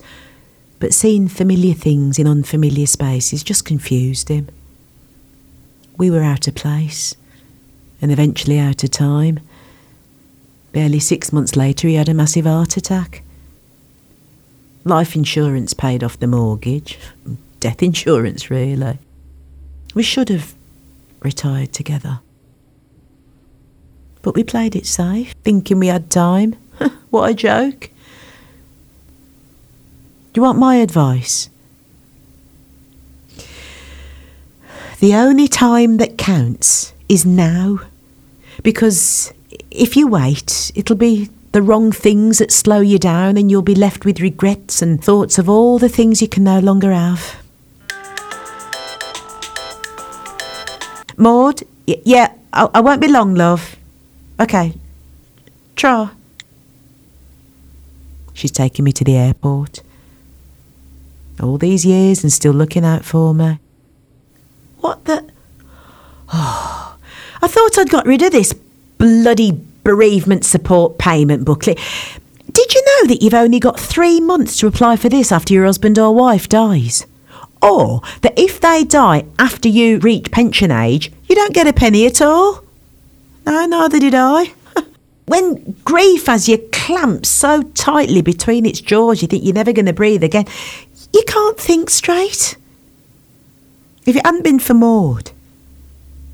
but 0.80 0.94
seeing 0.94 1.28
familiar 1.28 1.74
things 1.74 2.18
in 2.18 2.28
unfamiliar 2.28 2.88
spaces 2.88 3.44
just 3.44 3.66
confused 3.66 4.30
him. 4.30 4.48
We 5.98 6.10
were 6.10 6.24
out 6.24 6.48
of 6.48 6.56
place, 6.56 7.16
and 8.02 8.12
eventually 8.12 8.60
out 8.60 8.84
of 8.84 8.92
time. 8.92 9.40
Barely 10.72 11.00
six 11.00 11.34
months 11.34 11.56
later, 11.56 11.88
he 11.88 11.96
had 11.96 12.10
a 12.10 12.14
massive 12.14 12.46
heart 12.46 12.78
attack. 12.78 13.24
Life 14.86 15.16
insurance 15.16 15.74
paid 15.74 16.04
off 16.04 16.20
the 16.20 16.28
mortgage, 16.28 17.00
death 17.60 17.82
insurance, 17.82 18.50
really. 18.50 19.00
We 19.94 20.04
should 20.04 20.30
have 20.30 20.54
retired 21.22 21.72
together. 21.72 22.20
But 24.22 24.36
we 24.36 24.44
played 24.44 24.76
it 24.76 24.86
safe, 24.86 25.34
thinking 25.44 25.80
we 25.80 25.88
had 25.88 26.10
time. 26.10 26.54
what 27.10 27.30
a 27.30 27.34
joke. 27.34 27.90
Do 30.34 30.40
you 30.40 30.44
want 30.44 30.58
my 30.58 30.76
advice? 30.78 31.50
The 35.00 35.14
only 35.16 35.48
time 35.48 35.98
that 35.98 36.18
counts 36.18 36.94
is 37.10 37.26
now. 37.26 37.80
Because 38.64 39.34
if 39.70 39.96
you 39.96 40.08
wait, 40.08 40.72
it'll 40.76 40.96
be 40.96 41.30
the 41.54 41.62
wrong 41.62 41.92
things 41.92 42.40
that 42.40 42.52
slow 42.52 42.82
you 42.82 42.98
down, 42.98 43.38
and 43.38 43.50
you'll 43.50 43.62
be 43.62 43.76
left 43.76 44.06
with 44.06 44.20
regrets 44.20 44.82
and 44.82 45.02
thoughts 45.02 45.38
of 45.38 45.48
all 45.48 45.80
the 45.80 45.88
things 45.88 46.22
you 46.22 46.28
can 46.28 46.44
no 46.44 46.60
longer 46.60 46.92
have. 46.92 47.38
Maud, 51.16 51.62
y- 51.88 52.02
yeah, 52.04 52.34
I-, 52.52 52.70
I 52.74 52.82
won't 52.82 53.02
be 53.02 53.08
long, 53.08 53.36
love. 53.36 53.76
Okay. 54.40 54.74
Tra. 55.76 56.12
She's 58.34 58.52
taking 58.52 58.84
me 58.84 58.92
to 58.92 59.04
the 59.04 59.16
airport. 59.16 59.84
All 61.40 61.60
these 61.60 61.86
years 61.86 62.24
and 62.24 62.34
still 62.34 62.54
looking 62.54 62.84
out 62.84 63.06
for 63.06 63.34
me. 63.34 63.60
What 64.80 65.06
the? 65.06 65.30
Oh, 66.34 66.98
I 67.44 67.48
thought 67.48 67.78
I'd 67.78 67.90
got 67.90 68.08
rid 68.08 68.24
of 68.24 68.32
this 68.32 68.54
bloody 68.98 69.52
bereavement 69.84 70.46
support 70.46 70.98
payment 70.98 71.46
booklet. 71.46 71.80
Did 72.52 72.74
you 72.74 72.82
know 72.86 73.08
that 73.08 73.22
you've 73.22 73.34
only 73.34 73.60
got 73.60 73.80
three 73.80 74.20
months 74.20 74.58
to 74.58 74.68
apply 74.68 74.98
for 74.98 75.10
this 75.10 75.32
after 75.32 75.54
your 75.54 75.66
husband 75.66 75.98
or 75.98 76.14
wife 76.14 76.48
dies? 76.48 77.06
Or 77.62 78.02
that 78.22 78.38
if 78.38 78.60
they 78.60 78.84
die 78.84 79.26
after 79.40 79.70
you 79.70 80.00
reach 80.00 80.32
pension 80.32 80.70
age, 80.70 81.12
you 81.28 81.36
don't 81.36 81.54
get 81.54 81.68
a 81.68 81.74
penny 81.74 82.06
at 82.06 82.22
all? 82.22 82.64
No, 83.46 83.66
neither 83.66 84.00
did 84.00 84.14
I. 84.14 84.54
when 85.26 85.76
grief 85.86 86.28
has 86.28 86.50
you 86.50 86.58
clamped 86.72 87.26
so 87.26 87.64
tightly 87.74 88.22
between 88.22 88.66
its 88.66 88.82
jaws 88.82 89.22
you 89.22 89.28
think 89.28 89.44
you're 89.44 89.54
never 89.54 89.74
going 89.74 89.86
to 89.86 89.94
breathe 89.94 90.24
again, 90.24 90.46
You 91.14 91.24
can't 91.28 91.60
think 91.60 91.90
straight. 91.90 92.58
If 94.06 94.16
it 94.16 94.26
hadn't 94.26 94.44
been 94.44 94.60
for 94.60 94.74
Maud, 94.74 95.32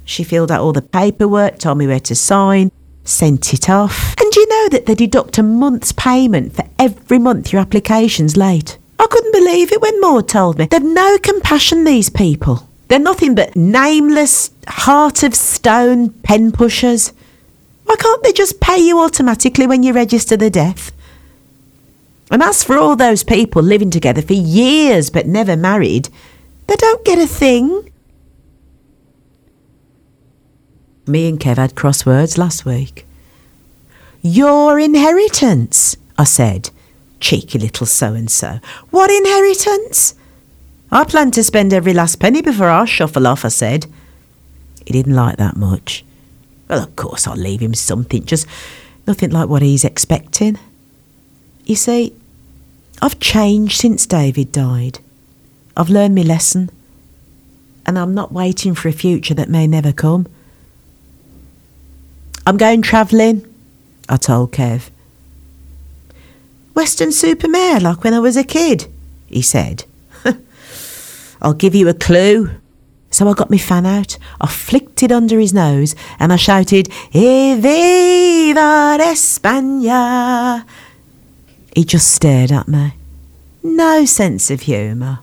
she 0.05 0.23
filled 0.23 0.51
out 0.51 0.61
all 0.61 0.73
the 0.73 0.81
paperwork, 0.81 1.59
told 1.59 1.77
me 1.77 1.85
where 1.85 1.99
to 1.99 2.15
sign, 2.15 2.71
sent 3.03 3.53
it 3.53 3.69
off. 3.69 4.15
And 4.19 4.35
you 4.35 4.47
know 4.47 4.69
that 4.69 4.85
they 4.85 4.95
deduct 4.95 5.37
a 5.37 5.43
month's 5.43 5.91
payment 5.91 6.55
for 6.55 6.63
every 6.77 7.19
month 7.19 7.51
your 7.51 7.61
application's 7.61 8.37
late? 8.37 8.77
I 8.99 9.07
couldn't 9.07 9.31
believe 9.31 9.71
it 9.71 9.81
when 9.81 9.99
Maud 10.01 10.27
told 10.27 10.57
me. 10.57 10.65
They've 10.65 10.83
no 10.83 11.17
compassion, 11.17 11.85
these 11.85 12.09
people. 12.09 12.67
They're 12.89 12.99
nothing 12.99 13.35
but 13.35 13.55
nameless, 13.55 14.51
heart 14.67 15.23
of 15.23 15.35
stone 15.35 16.09
pen 16.09 16.51
pushers. 16.51 17.13
Why 17.85 17.95
can't 17.95 18.23
they 18.23 18.33
just 18.33 18.59
pay 18.59 18.77
you 18.77 18.99
automatically 18.99 19.67
when 19.67 19.83
you 19.83 19.93
register 19.93 20.35
the 20.35 20.49
death? 20.49 20.91
And 22.31 22.43
as 22.43 22.63
for 22.63 22.77
all 22.77 22.95
those 22.95 23.23
people 23.23 23.61
living 23.61 23.89
together 23.89 24.21
for 24.21 24.33
years 24.33 25.09
but 25.09 25.25
never 25.25 25.55
married, 25.55 26.09
they 26.67 26.75
don't 26.75 27.03
get 27.05 27.17
a 27.17 27.25
thing. 27.25 27.91
Me 31.09 31.27
and 31.27 31.39
Kev 31.39 31.57
had 31.57 31.73
crosswords 31.73 32.37
last 32.37 32.65
week. 32.65 33.03
Your 34.21 34.79
inheritance, 34.79 35.97
I 36.19 36.23
said. 36.23 36.69
Cheeky 37.19 37.57
little 37.57 37.87
so 37.87 38.13
and 38.13 38.29
so. 38.29 38.59
What 38.91 39.09
inheritance? 39.09 40.13
I 40.91 41.03
plan 41.05 41.31
to 41.31 41.43
spend 41.43 41.73
every 41.73 41.93
last 41.93 42.17
penny 42.19 42.43
before 42.43 42.69
I 42.69 42.85
shuffle 42.85 43.25
off, 43.25 43.43
I 43.43 43.47
said. 43.47 43.87
He 44.85 44.93
didn't 44.93 45.15
like 45.15 45.37
that 45.37 45.57
much. 45.57 46.05
Well, 46.67 46.83
of 46.83 46.95
course, 46.95 47.25
I'll 47.25 47.35
leave 47.35 47.59
him 47.61 47.73
something, 47.73 48.23
just 48.25 48.45
nothing 49.07 49.31
like 49.31 49.49
what 49.49 49.63
he's 49.63 49.83
expecting. 49.83 50.59
You 51.65 51.75
see, 51.75 52.13
I've 53.01 53.19
changed 53.19 53.79
since 53.81 54.05
David 54.05 54.51
died. 54.51 54.99
I've 55.75 55.89
learned 55.89 56.13
my 56.13 56.21
lesson, 56.21 56.69
and 57.87 57.97
I'm 57.97 58.13
not 58.13 58.31
waiting 58.31 58.75
for 58.75 58.89
a 58.89 58.93
future 58.93 59.33
that 59.33 59.49
may 59.49 59.65
never 59.65 59.91
come. 59.91 60.27
I'm 62.49 62.57
going 62.57 62.81
travelling, 62.81 63.45
I 64.09 64.17
told 64.17 64.53
Kev. 64.53 64.89
Weston-super-Mare, 66.73 67.79
like 67.79 68.03
when 68.03 68.15
I 68.15 68.19
was 68.19 68.35
a 68.35 68.43
kid, 68.43 68.87
he 69.27 69.43
said. 69.43 69.83
I'll 71.43 71.53
give 71.53 71.75
you 71.75 71.87
a 71.87 71.93
clue. 71.93 72.49
So 73.11 73.29
I 73.29 73.33
got 73.33 73.51
my 73.51 73.59
fan 73.59 73.85
out, 73.85 74.17
I 74.41 74.47
flicked 74.47 75.03
it 75.03 75.11
under 75.11 75.37
his 75.37 75.53
nose, 75.53 75.93
and 76.17 76.33
I 76.33 76.37
shouted, 76.37 76.91
viva 77.13 78.97
España! 78.99 80.65
He 81.75 81.83
just 81.83 82.11
stared 82.11 82.51
at 82.51 82.67
me. 82.67 82.95
No 83.61 84.05
sense 84.05 84.49
of 84.49 84.61
humour. 84.61 85.19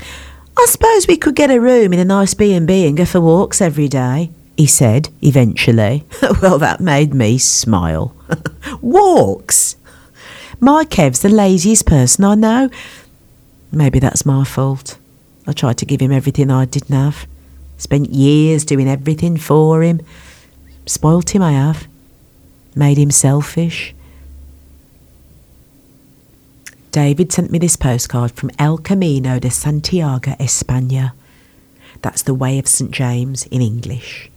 I 0.00 0.66
suppose 0.68 1.06
we 1.06 1.16
could 1.16 1.36
get 1.36 1.52
a 1.52 1.60
room 1.60 1.92
in 1.92 2.00
a 2.00 2.04
nice 2.04 2.34
B&B 2.34 2.88
and 2.88 2.96
go 2.96 3.04
for 3.04 3.20
walks 3.20 3.60
every 3.60 3.86
day, 3.86 4.32
he 4.58 4.66
said 4.66 5.08
eventually. 5.22 6.04
well, 6.42 6.58
that 6.58 6.80
made 6.80 7.14
me 7.14 7.38
smile. 7.38 8.12
walks? 8.82 9.76
My 10.58 10.84
Kev's 10.84 11.20
the 11.20 11.28
laziest 11.28 11.86
person 11.86 12.24
I 12.24 12.34
know. 12.34 12.68
Maybe 13.70 14.00
that's 14.00 14.26
my 14.26 14.42
fault. 14.42 14.98
I 15.46 15.52
tried 15.52 15.78
to 15.78 15.86
give 15.86 16.00
him 16.00 16.10
everything 16.10 16.50
I 16.50 16.64
didn't 16.64 16.94
have. 16.94 17.26
Spent 17.76 18.10
years 18.10 18.64
doing 18.64 18.88
everything 18.88 19.36
for 19.36 19.84
him. 19.84 20.00
Spoilt 20.86 21.36
him, 21.36 21.42
I 21.42 21.52
have. 21.52 21.86
Made 22.74 22.98
him 22.98 23.12
selfish. 23.12 23.94
David 26.90 27.32
sent 27.32 27.52
me 27.52 27.60
this 27.60 27.76
postcard 27.76 28.32
from 28.32 28.50
El 28.58 28.78
Camino 28.78 29.38
de 29.38 29.50
Santiago, 29.50 30.32
España. 30.40 31.12
That's 32.02 32.22
the 32.22 32.34
Way 32.34 32.58
of 32.58 32.66
St. 32.66 32.90
James 32.90 33.46
in 33.46 33.62
English. 33.62 34.30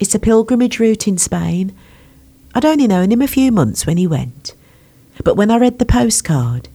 It's 0.00 0.14
a 0.14 0.18
pilgrimage 0.18 0.78
route 0.78 1.08
in 1.08 1.18
Spain. 1.18 1.74
I'd 2.54 2.64
only 2.64 2.86
known 2.86 3.12
him 3.12 3.22
a 3.22 3.28
few 3.28 3.52
months 3.52 3.86
when 3.86 3.96
he 3.96 4.06
went. 4.06 4.54
But 5.22 5.36
when 5.36 5.50
I 5.50 5.58
read 5.58 5.78
the 5.78 5.84
postcard, 5.84 6.68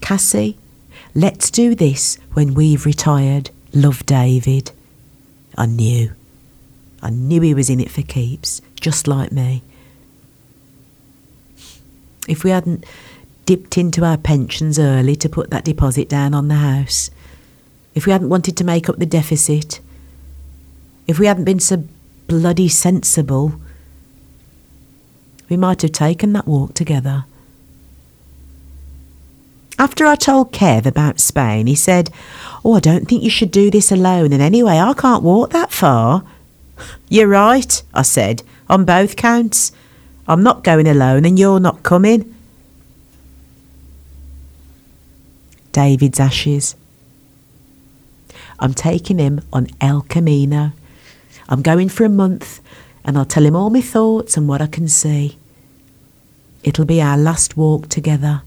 Cassie, 0.00 0.56
Let's 1.14 1.50
do 1.50 1.74
this 1.74 2.18
when 2.34 2.54
we've 2.54 2.86
retired. 2.86 3.50
Love 3.74 4.06
David. 4.06 4.70
I 5.58 5.66
knew. 5.66 6.12
I 7.02 7.10
knew 7.10 7.40
he 7.40 7.54
was 7.54 7.68
in 7.68 7.80
it 7.80 7.90
for 7.90 8.02
keeps, 8.02 8.62
just 8.80 9.08
like 9.08 9.32
me. 9.32 9.62
If 12.28 12.44
we 12.44 12.50
hadn't 12.50 12.84
dipped 13.44 13.76
into 13.76 14.04
our 14.04 14.16
pensions 14.16 14.78
early 14.78 15.16
to 15.16 15.28
put 15.28 15.50
that 15.50 15.64
deposit 15.64 16.08
down 16.08 16.32
on 16.32 16.46
the 16.46 16.56
house, 16.56 17.10
if 17.94 18.06
we 18.06 18.12
hadn't 18.12 18.28
wanted 18.28 18.56
to 18.58 18.64
make 18.64 18.88
up 18.88 18.98
the 18.98 19.06
deficit, 19.06 19.80
if 21.08 21.18
we 21.18 21.26
hadn't 21.26 21.44
been 21.44 21.58
so 21.58 21.82
bloody 22.30 22.68
sensible, 22.68 23.54
we 25.48 25.56
might 25.56 25.82
have 25.82 25.90
taken 25.90 26.32
that 26.32 26.46
walk 26.46 26.74
together. 26.74 27.24
After 29.80 30.06
I 30.06 30.14
told 30.14 30.52
Kev 30.52 30.86
about 30.86 31.18
Spain, 31.18 31.66
he 31.66 31.74
said, 31.74 32.08
Oh, 32.64 32.74
I 32.74 32.78
don't 32.80 33.08
think 33.08 33.24
you 33.24 33.30
should 33.30 33.50
do 33.50 33.68
this 33.68 33.90
alone, 33.90 34.32
and 34.32 34.40
anyway, 34.40 34.78
I 34.78 34.92
can't 34.92 35.24
walk 35.24 35.50
that 35.50 35.72
far. 35.72 36.22
You're 37.08 37.26
right, 37.26 37.82
I 37.92 38.02
said, 38.02 38.44
on 38.68 38.84
both 38.84 39.16
counts. 39.16 39.72
I'm 40.28 40.44
not 40.44 40.62
going 40.62 40.86
alone, 40.86 41.24
and 41.24 41.36
you're 41.36 41.58
not 41.58 41.82
coming. 41.82 42.32
David's 45.72 46.20
ashes. 46.20 46.76
I'm 48.60 48.74
taking 48.74 49.18
him 49.18 49.40
on 49.52 49.66
El 49.80 50.02
Camino. 50.02 50.70
I'm 51.50 51.62
going 51.62 51.88
for 51.88 52.04
a 52.04 52.08
month, 52.08 52.60
and 53.04 53.18
I'll 53.18 53.24
tell 53.24 53.44
him 53.44 53.56
all 53.56 53.70
my 53.70 53.80
thoughts 53.80 54.36
and 54.36 54.46
what 54.48 54.62
I 54.62 54.66
can 54.66 54.86
see. 54.88 55.36
It'll 56.62 56.84
be 56.84 57.02
our 57.02 57.18
last 57.18 57.56
walk 57.56 57.88
together. 57.88 58.42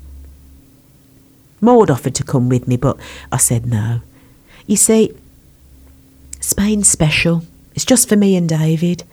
Maud 1.60 1.90
offered 1.90 2.16
to 2.16 2.24
come 2.24 2.50
with 2.50 2.68
me, 2.68 2.78
but 2.78 2.98
I 3.32 3.38
said 3.38 3.66
no. 3.66 4.02
You 4.66 4.78
see, 4.78 5.14
Spain's 6.40 6.90
special. 6.90 7.44
It's 7.76 7.86
just 7.86 8.08
for 8.08 8.16
me 8.16 8.36
and 8.36 8.48
David. 8.48 9.04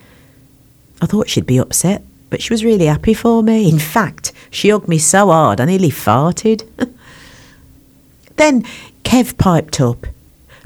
I 1.02 1.06
thought 1.06 1.28
she'd 1.28 1.46
be 1.46 1.58
upset, 1.58 2.04
but 2.28 2.42
she 2.42 2.52
was 2.52 2.64
really 2.64 2.86
happy 2.86 3.14
for 3.14 3.42
me. 3.42 3.68
In 3.68 3.78
fact, 3.78 4.32
she 4.50 4.68
hugged 4.68 4.88
me 4.88 4.98
so 4.98 5.28
hard 5.28 5.60
I 5.60 5.64
nearly 5.64 5.90
farted. 5.90 6.66
then 8.36 8.62
Kev 9.04 9.36
piped 9.38 9.80
up. 9.80 10.06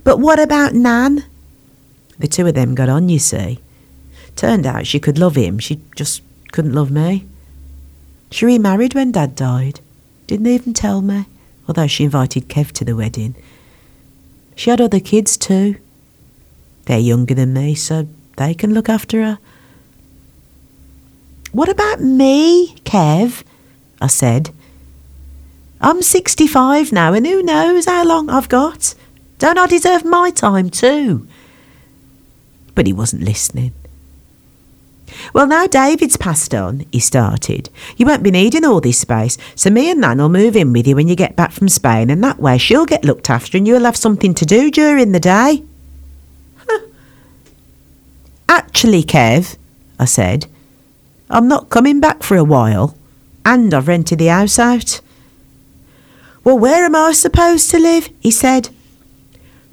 But 0.03 0.19
what 0.19 0.39
about 0.39 0.75
Nan? 0.75 1.25
The 2.19 2.29
two 2.29 2.47
of 2.47 2.55
them 2.55 2.75
got 2.75 2.89
on, 2.89 3.09
you 3.09 3.19
see. 3.19 3.59
Turned 4.37 4.67
out 4.67 4.87
she 4.87 5.01
could 5.01 5.19
love 5.19 5.37
him, 5.37 5.59
she 5.59 5.81
just 5.97 6.23
couldn't 6.53 6.75
love 6.75 6.91
me. 6.91 7.27
She 8.31 8.47
remarried 8.47 8.95
when 8.95 9.13
Dad 9.13 9.35
died. 9.35 9.81
Didn't 10.27 10.47
even 10.47 10.75
tell 10.75 11.03
me 11.03 11.27
although 11.67 11.87
she 11.87 12.05
invited 12.05 12.49
Kev 12.49 12.73
to 12.73 12.85
the 12.85 12.97
wedding. 12.97 13.35
She 14.55 14.71
had 14.71 14.81
other 14.81 15.01
kids 15.01 15.37
too. 15.37 15.77
They're 16.87 16.99
younger 16.99 17.35
than 17.35 17.53
me, 17.55 17.75
so 17.75 18.07
they 18.37 18.55
can 18.55 18.75
look 18.75 18.89
after 18.89 19.23
her. 19.23 19.39
What 21.53 21.69
about 21.69 22.01
me, 22.01 22.75
Kev? 22.85 23.43
I 24.01 24.09
said. 24.09 24.51
I'm 25.81 26.03
65 26.03 26.93
now, 26.93 27.13
and 27.13 27.27
who 27.27 27.43
knows 27.43 27.87
how 27.87 28.05
long 28.05 28.29
I've 28.29 28.49
got? 28.49 28.95
Don't 29.39 29.59
I 29.59 29.67
deserve 29.67 30.05
my 30.05 30.31
time 30.31 30.71
too? 30.71 31.27
But 32.75 32.87
he 32.87 32.93
wasn't 32.93 33.23
listening. 33.23 33.73
Well, 35.33 35.47
now 35.47 35.67
David's 35.67 36.17
passed 36.17 36.55
on, 36.55 36.87
he 36.91 36.99
started. 36.99 37.71
You 37.97 38.07
won't 38.07 38.23
be 38.23 38.31
needing 38.31 38.65
all 38.65 38.81
this 38.81 38.99
space, 38.99 39.37
so 39.55 39.71
me 39.71 39.91
and 39.91 40.01
Nan 40.01 40.19
will 40.19 40.29
move 40.29 40.57
in 40.57 40.73
with 40.73 40.87
you 40.87 40.97
when 40.97 41.09
you 41.09 41.17
get 41.17 41.37
back 41.37 41.53
from 41.53 41.69
Spain, 41.69 42.11
and 42.11 42.23
that 42.25 42.41
way 42.41 42.59
she'll 42.59 42.87
get 42.87 43.05
looked 43.05 43.31
after 43.31 43.57
and 43.57 43.67
you'll 43.67 43.85
have 43.85 43.97
something 43.97 44.35
to 44.35 44.47
do 44.47 44.71
during 44.71 45.13
the 45.13 45.21
day. 45.21 45.63
Actually, 48.49 49.03
Kev, 49.03 49.57
I 49.99 50.05
said, 50.05 50.47
I'm 51.31 51.49
not 51.49 51.71
coming 51.71 52.01
back 52.01 52.23
for 52.23 52.37
a 52.37 52.45
while, 52.45 52.97
and 53.45 53.73
I've 53.73 53.89
rented 53.89 54.19
the 54.19 54.27
house 54.27 54.59
out. 54.59 55.01
Well, 56.43 56.59
where 56.59 56.85
am 56.85 56.95
I 56.95 57.13
supposed 57.13 57.71
to 57.71 57.79
live? 57.79 58.09
he 58.21 58.31
said. 58.31 58.69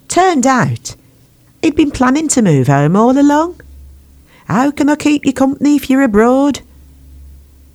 Turned 0.08 0.48
out 0.48 0.96
he'd 1.62 1.76
been 1.76 1.92
planning 1.92 2.28
to 2.30 2.42
move 2.42 2.68
home 2.68 2.96
all 2.96 3.18
along. 3.18 3.60
How 4.46 4.72
can 4.72 4.90
I 4.90 4.96
keep 4.96 5.26
you 5.26 5.34
company 5.34 5.76
if 5.76 5.90
you're 5.90 6.04
abroad? 6.04 6.62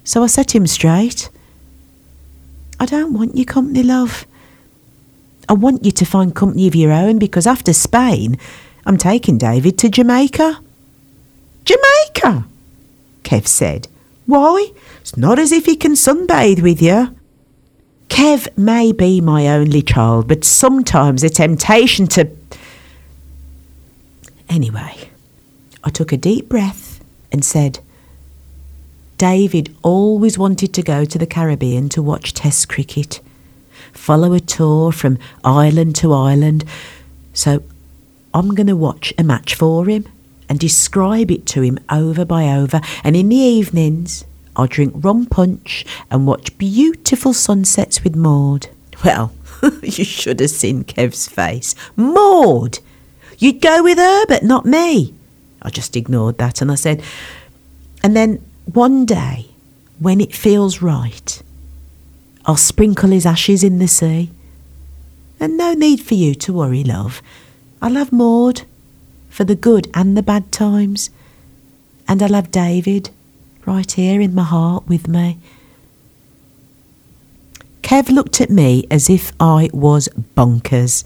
So 0.05 0.22
I 0.22 0.27
set 0.27 0.55
him 0.55 0.66
straight. 0.66 1.31
I 2.79 2.87
don't 2.87 3.14
want 3.14 3.37
your 3.37 3.46
company, 3.46 3.83
love. 3.83 4.27
I 5.49 5.55
want 5.55 5.85
you 5.85 5.92
to 5.92 6.05
find 6.05 6.35
company 6.35 6.66
of 6.66 6.75
your 6.75 6.92
own 6.92 7.18
because 7.18 7.46
after 7.46 7.72
Spain, 7.72 8.38
I'm 8.85 8.99
taking 8.99 9.38
David 9.38 9.79
to 9.79 9.88
Jamaica. 9.88 10.61
Jamaica? 11.64 12.46
Kev 13.22 13.46
said. 13.46 13.88
Why? 14.27 14.72
It's 15.01 15.16
not 15.16 15.38
as 15.38 15.53
if 15.53 15.66
he 15.66 15.77
can 15.77 15.92
sunbathe 15.92 16.62
with 16.62 16.83
you. 16.83 17.16
Kev 18.09 18.57
may 18.57 18.92
be 18.92 19.20
my 19.20 19.49
only 19.49 19.83
child, 19.83 20.29
but 20.29 20.44
sometimes 20.44 21.22
the 21.22 21.31
temptation 21.31 22.07
to. 22.09 22.29
Anyway, 24.48 25.11
I 25.82 25.90
took 25.90 26.12
a 26.12 26.16
deep 26.16 26.48
breath 26.48 27.04
and 27.32 27.44
said, 27.44 27.80
David 29.18 29.74
always 29.82 30.38
wanted 30.38 30.74
to 30.74 30.82
go 30.82 31.04
to 31.04 31.18
the 31.18 31.26
Caribbean 31.26 31.88
to 31.90 32.02
watch 32.02 32.35
Test 32.35 32.68
cricket, 32.68 33.20
follow 33.92 34.32
a 34.35 34.40
tour 34.40 34.92
from 34.92 35.18
island 35.42 35.96
to 35.96 36.12
island. 36.12 36.64
So 37.32 37.62
I'm 38.35 38.54
going 38.54 38.66
to 38.66 38.76
watch 38.76 39.14
a 39.16 39.24
match 39.24 39.54
for 39.54 39.87
him 39.87 40.06
and 40.48 40.59
describe 40.59 41.30
it 41.30 41.46
to 41.46 41.62
him 41.62 41.78
over 41.90 42.24
by 42.24 42.48
over. 42.48 42.80
And 43.02 43.16
in 43.16 43.30
the 43.30 43.37
evenings, 43.37 44.24
I'll 44.54 44.66
drink 44.66 44.92
rum 44.96 45.26
punch 45.26 45.85
and 46.11 46.26
watch 46.26 46.56
beautiful 46.59 47.32
sunsets 47.32 48.04
with 48.04 48.14
Maud. 48.14 48.68
Well, 49.04 49.32
you 49.82 50.04
should 50.04 50.40
have 50.40 50.50
seen 50.50 50.85
Kev's 50.85 51.26
face. 51.28 51.74
Maud! 51.96 52.78
You'd 53.38 53.61
go 53.61 53.83
with 53.83 53.99
her, 53.99 54.27
but 54.27 54.42
not 54.42 54.64
me. 54.64 55.14
I 55.62 55.70
just 55.70 55.96
ignored 55.96 56.38
that 56.38 56.62
and 56.62 56.70
I 56.70 56.77
said, 56.77 57.03
and 58.03 58.14
then 58.14 58.44
one 58.72 59.05
day, 59.05 59.46
when 59.99 60.20
it 60.20 60.35
feels 60.35 60.83
right, 60.83 61.42
I'll 62.44 62.57
sprinkle 62.57 63.11
his 63.11 63.27
ashes 63.27 63.64
in 63.64 63.79
the 63.79 63.88
sea. 63.88 64.31
And 65.40 65.57
no 65.57 65.75
need 65.75 66.01
for 66.01 66.14
you 66.14 66.35
to 66.37 66.53
worry, 66.53 66.85
love. 66.85 67.20
I'll 67.83 67.94
have 67.94 68.12
Maud 68.12 68.62
for 69.29 69.44
the 69.44 69.55
good 69.55 69.88
and 69.92 70.16
the 70.16 70.22
bad 70.22 70.53
times. 70.53 71.11
And 72.09 72.22
I'll 72.22 72.35
have 72.35 72.51
David 72.51 73.11
right 73.66 73.90
here 73.90 74.20
in 74.20 74.35
my 74.35 74.44
heart 74.44 74.87
with 74.87 75.09
me. 75.09 75.38
Kev 77.83 78.09
looked 78.09 78.40
at 78.40 78.51
me 78.51 78.87
as 78.90 79.11
if 79.11 79.33
I 79.38 79.68
was 79.72 80.09
bonkers. 80.37 81.05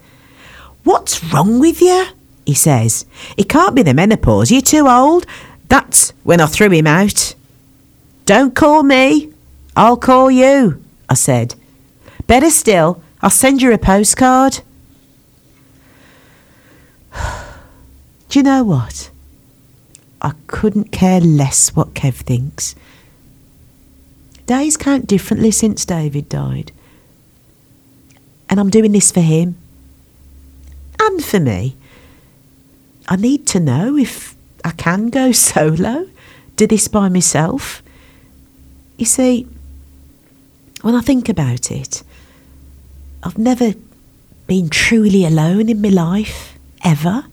What's 0.84 1.24
wrong 1.24 1.58
with 1.58 1.80
you? 1.80 2.06
He 2.50 2.54
says. 2.54 3.06
It 3.36 3.48
can't 3.48 3.76
be 3.76 3.84
the 3.84 3.94
menopause. 3.94 4.50
You're 4.50 4.60
too 4.60 4.88
old. 4.88 5.24
That's 5.68 6.10
when 6.24 6.40
I 6.40 6.46
threw 6.46 6.68
him 6.68 6.88
out. 6.88 7.36
Don't 8.26 8.56
call 8.56 8.82
me. 8.82 9.32
I'll 9.76 9.96
call 9.96 10.32
you, 10.32 10.82
I 11.08 11.14
said. 11.14 11.54
Better 12.26 12.50
still, 12.50 13.04
I'll 13.22 13.30
send 13.30 13.62
you 13.62 13.72
a 13.72 13.78
postcard. 13.78 14.62
Do 18.28 18.40
you 18.40 18.42
know 18.42 18.64
what? 18.64 19.12
I 20.20 20.32
couldn't 20.48 20.90
care 20.90 21.20
less 21.20 21.76
what 21.76 21.94
Kev 21.94 22.14
thinks. 22.14 22.74
Days 24.46 24.76
count 24.76 25.06
differently 25.06 25.52
since 25.52 25.84
David 25.84 26.28
died. 26.28 26.72
And 28.48 28.58
I'm 28.58 28.70
doing 28.70 28.90
this 28.90 29.12
for 29.12 29.20
him. 29.20 29.56
And 30.98 31.24
for 31.24 31.38
me. 31.38 31.76
I 33.10 33.16
need 33.16 33.44
to 33.48 33.60
know 33.60 33.96
if 33.96 34.36
I 34.64 34.70
can 34.70 35.10
go 35.10 35.32
solo, 35.50 36.08
do 36.54 36.66
this 36.66 36.86
by 36.88 37.08
myself. 37.08 37.82
You 38.96 39.04
see, 39.04 39.48
when 40.82 40.94
I 40.94 41.00
think 41.00 41.28
about 41.28 41.70
it, 41.72 42.04
I've 43.22 43.36
never 43.36 43.74
been 44.46 44.70
truly 44.70 45.24
alone 45.26 45.68
in 45.68 45.82
my 45.82 45.88
life, 45.88 46.58
ever. 46.84 47.24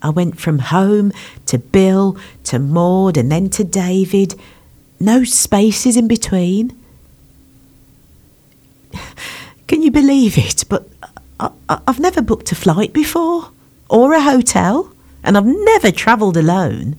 I 0.00 0.10
went 0.10 0.38
from 0.38 0.60
home 0.60 1.12
to 1.46 1.58
Bill 1.58 2.16
to 2.44 2.58
Maud 2.58 3.16
and 3.16 3.32
then 3.32 3.50
to 3.50 3.64
David. 3.64 4.34
No 5.00 5.24
spaces 5.24 5.96
in 5.96 6.06
between. 6.06 6.78
Can 9.66 9.82
you 9.82 9.90
believe 9.90 10.38
it? 10.38 10.64
But 10.68 10.88
I, 11.40 11.50
have 11.86 11.98
never 12.00 12.22
booked 12.22 12.52
a 12.52 12.54
flight 12.54 12.92
before 12.92 13.50
or 13.88 14.12
a 14.12 14.22
hotel, 14.22 14.92
and 15.22 15.36
I've 15.36 15.46
never 15.46 15.90
travelled 15.90 16.36
alone. 16.36 16.96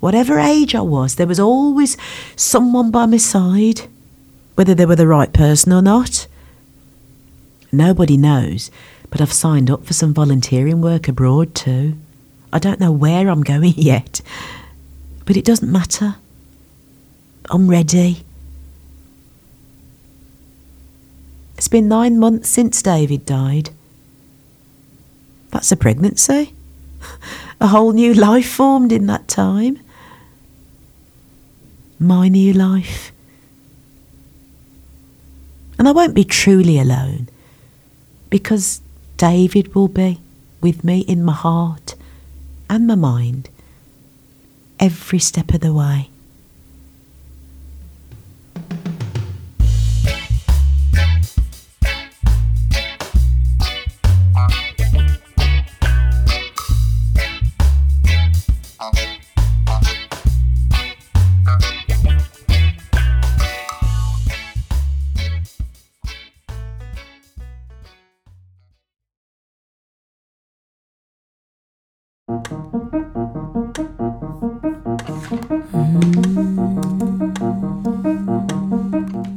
Whatever 0.00 0.38
age 0.38 0.74
I 0.74 0.80
was, 0.80 1.16
there 1.16 1.26
was 1.26 1.40
always 1.40 1.96
someone 2.36 2.90
by 2.90 3.06
my 3.06 3.16
side, 3.16 3.82
whether 4.54 4.74
they 4.74 4.86
were 4.86 4.96
the 4.96 5.06
right 5.06 5.32
person 5.32 5.72
or 5.72 5.82
not. 5.82 6.26
Nobody 7.72 8.16
knows 8.16 8.70
but 9.10 9.20
I've 9.20 9.32
signed 9.32 9.70
up 9.70 9.84
for 9.84 9.92
some 9.92 10.12
volunteering 10.12 10.80
work 10.80 11.08
abroad 11.08 11.54
too. 11.54 11.94
I 12.52 12.58
don't 12.58 12.80
know 12.80 12.92
where 12.92 13.28
I'm 13.28 13.42
going 13.42 13.74
yet, 13.76 14.20
but 15.24 15.36
it 15.36 15.44
doesn't 15.44 15.70
matter. 15.70 16.16
I'm 17.50 17.68
ready. 17.68 18.24
It's 21.56 21.68
been 21.68 21.88
nine 21.88 22.18
months 22.18 22.48
since 22.48 22.82
David 22.82 23.26
died. 23.26 23.70
That's 25.50 25.72
a 25.72 25.76
pregnancy. 25.76 26.54
A 27.60 27.68
whole 27.68 27.92
new 27.92 28.14
life 28.14 28.48
formed 28.48 28.92
in 28.92 29.06
that 29.06 29.26
time. 29.26 29.80
My 31.98 32.28
new 32.28 32.52
life. 32.52 33.10
And 35.78 35.88
I 35.88 35.92
won't 35.92 36.14
be 36.14 36.24
truly 36.24 36.78
alone 36.78 37.28
because 38.30 38.80
David 39.16 39.74
will 39.74 39.88
be 39.88 40.20
with 40.60 40.84
me 40.84 41.00
in 41.00 41.24
my 41.24 41.32
heart 41.32 41.94
and 42.70 42.86
my 42.86 42.94
mind 42.94 43.48
every 44.78 45.18
step 45.18 45.52
of 45.54 45.60
the 45.60 45.72
way. 45.72 46.10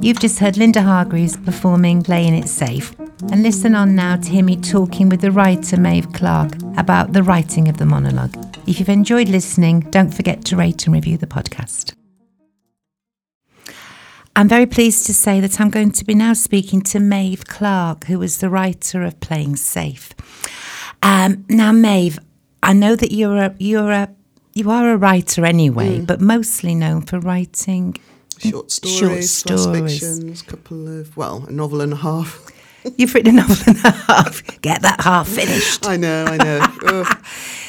You've 0.02 0.20
just 0.20 0.40
heard 0.40 0.58
Linda 0.58 0.82
Hargreaves 0.82 1.38
performing 1.38 2.02
Playing 2.02 2.34
It 2.34 2.48
Safe. 2.48 2.96
And 3.32 3.44
listen 3.44 3.76
on 3.76 3.94
now 3.94 4.16
to 4.16 4.30
hear 4.30 4.44
me 4.44 4.56
talking 4.58 5.10
with 5.10 5.22
the 5.22 5.32
writer 5.32 5.78
Maeve 5.78 6.12
Clark 6.12 6.54
about 6.76 7.14
the 7.14 7.22
writing 7.22 7.68
of 7.68 7.78
the 7.78 7.86
monologue. 7.86 8.36
If 8.66 8.80
you've 8.80 8.90
enjoyed 8.90 9.30
listening, 9.30 9.82
don't 9.92 10.12
forget 10.12 10.44
to 10.46 10.58
rate 10.58 10.88
and 10.88 10.96
review 10.96 11.18
the 11.20 11.28
podcast. 11.28 11.94
I'm 14.36 14.48
very 14.48 14.66
pleased 14.66 15.06
to 15.06 15.14
say 15.14 15.40
that 15.40 15.62
I'm 15.62 15.70
going 15.70 15.92
to 15.92 16.04
be 16.04 16.16
now 16.16 16.34
speaking 16.34 16.82
to 16.82 17.00
Maeve 17.00 17.46
Clark, 17.46 18.06
who 18.06 18.18
was 18.18 18.40
the 18.40 18.50
writer 18.50 19.04
of 19.04 19.20
Playing 19.20 19.56
Safe. 19.56 20.16
Um, 21.04 21.46
now, 21.48 21.72
Maeve, 21.72 22.18
I 22.64 22.74
know 22.74 22.96
that 22.96 23.12
you're 23.12 23.38
a 23.38 23.56
you're 23.60 23.92
a 23.92 24.10
you 24.56 24.72
are 24.72 24.94
a 24.94 24.98
writer 24.98 25.46
anyway, 25.46 26.00
mm. 26.00 26.08
but 26.08 26.20
mostly 26.20 26.74
known 26.74 27.04
for 27.04 27.20
writing 27.20 27.98
short 28.50 28.72
stories, 28.72 29.44
short 29.48 29.60
stories. 29.60 30.00
fictions, 30.00 30.42
couple 30.42 31.00
of 31.00 31.16
well, 31.16 31.46
a 31.48 31.52
novel 31.52 31.82
and 31.82 31.94
a 31.94 31.98
half. 31.98 32.46
You've 32.98 33.14
written 33.14 33.38
a 33.38 33.42
novel 33.42 33.56
and 33.68 33.86
a 33.86 33.92
half. 33.92 34.62
Get 34.62 34.82
that 34.82 35.02
half 35.02 35.28
finished. 35.28 35.88
I 35.88 35.98
know, 35.98 36.26
I 36.26 36.38
know. 36.38 37.06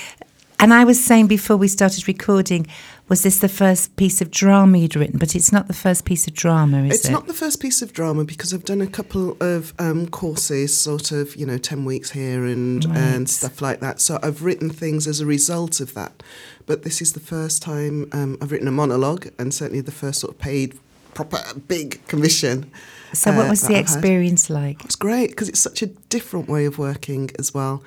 and 0.59 0.73
I 0.73 0.85
was 0.85 1.03
saying 1.03 1.27
before 1.27 1.57
we 1.57 1.69
started 1.69 2.09
recording, 2.09 2.67
was 3.13 3.25
this 3.25 3.41
the 3.41 3.49
first 3.49 3.95
piece 3.97 4.23
of 4.23 4.31
drama 4.31 4.79
you'd 4.79 4.97
written? 4.97 5.19
But 5.19 5.37
it's 5.37 5.53
not 5.53 5.67
the 5.69 5.75
first 5.75 6.07
piece 6.07 6.27
of 6.27 6.33
drama, 6.33 6.85
is 6.85 6.95
it's 6.95 6.95
it? 6.95 7.09
It's 7.09 7.11
not 7.11 7.27
the 7.27 7.35
first 7.35 7.61
piece 7.61 7.83
of 7.83 7.93
drama 7.93 8.25
because 8.25 8.55
I've 8.55 8.65
done 8.65 8.81
a 8.81 8.87
couple 8.87 9.37
of 9.39 9.75
um, 9.79 10.09
courses, 10.09 10.75
sort 10.75 11.13
of, 11.13 11.37
you 11.37 11.45
know, 11.45 11.59
10 11.59 11.85
weeks 11.85 12.13
here 12.13 12.47
and, 12.47 12.83
right. 12.87 12.97
and 12.97 13.29
stuff 13.29 13.61
like 13.61 13.81
that. 13.81 14.01
So 14.01 14.19
I've 14.23 14.43
written 14.43 14.71
things 14.71 15.07
as 15.07 15.21
a 15.21 15.27
result 15.27 15.79
of 15.79 15.93
that. 15.93 16.23
But 16.65 16.85
this 16.85 17.03
is 17.03 17.13
the 17.13 17.21
first 17.21 17.61
time 17.61 18.09
um, 18.13 18.39
I've 18.41 18.51
written 18.51 18.67
a 18.67 18.73
monologue 18.73 19.29
and 19.39 19.53
certainly 19.53 19.83
the 19.83 19.93
first 19.93 20.21
sort 20.21 20.33
of 20.33 20.41
paid, 20.41 20.79
proper, 21.13 21.43
big 21.69 22.07
commission. 22.09 22.71
So, 23.13 23.31
what 23.37 23.45
uh, 23.45 23.51
was 23.51 23.61
the 23.61 23.79
experience 23.79 24.49
like? 24.49 24.87
It's 24.87 24.97
great 24.97 25.29
because 25.29 25.51
it's 25.51 25.61
such 25.61 25.83
a 25.83 25.87
different 25.87 26.49
way 26.49 26.65
of 26.65 26.79
working 26.79 27.31
as 27.39 27.53
well. 27.53 27.83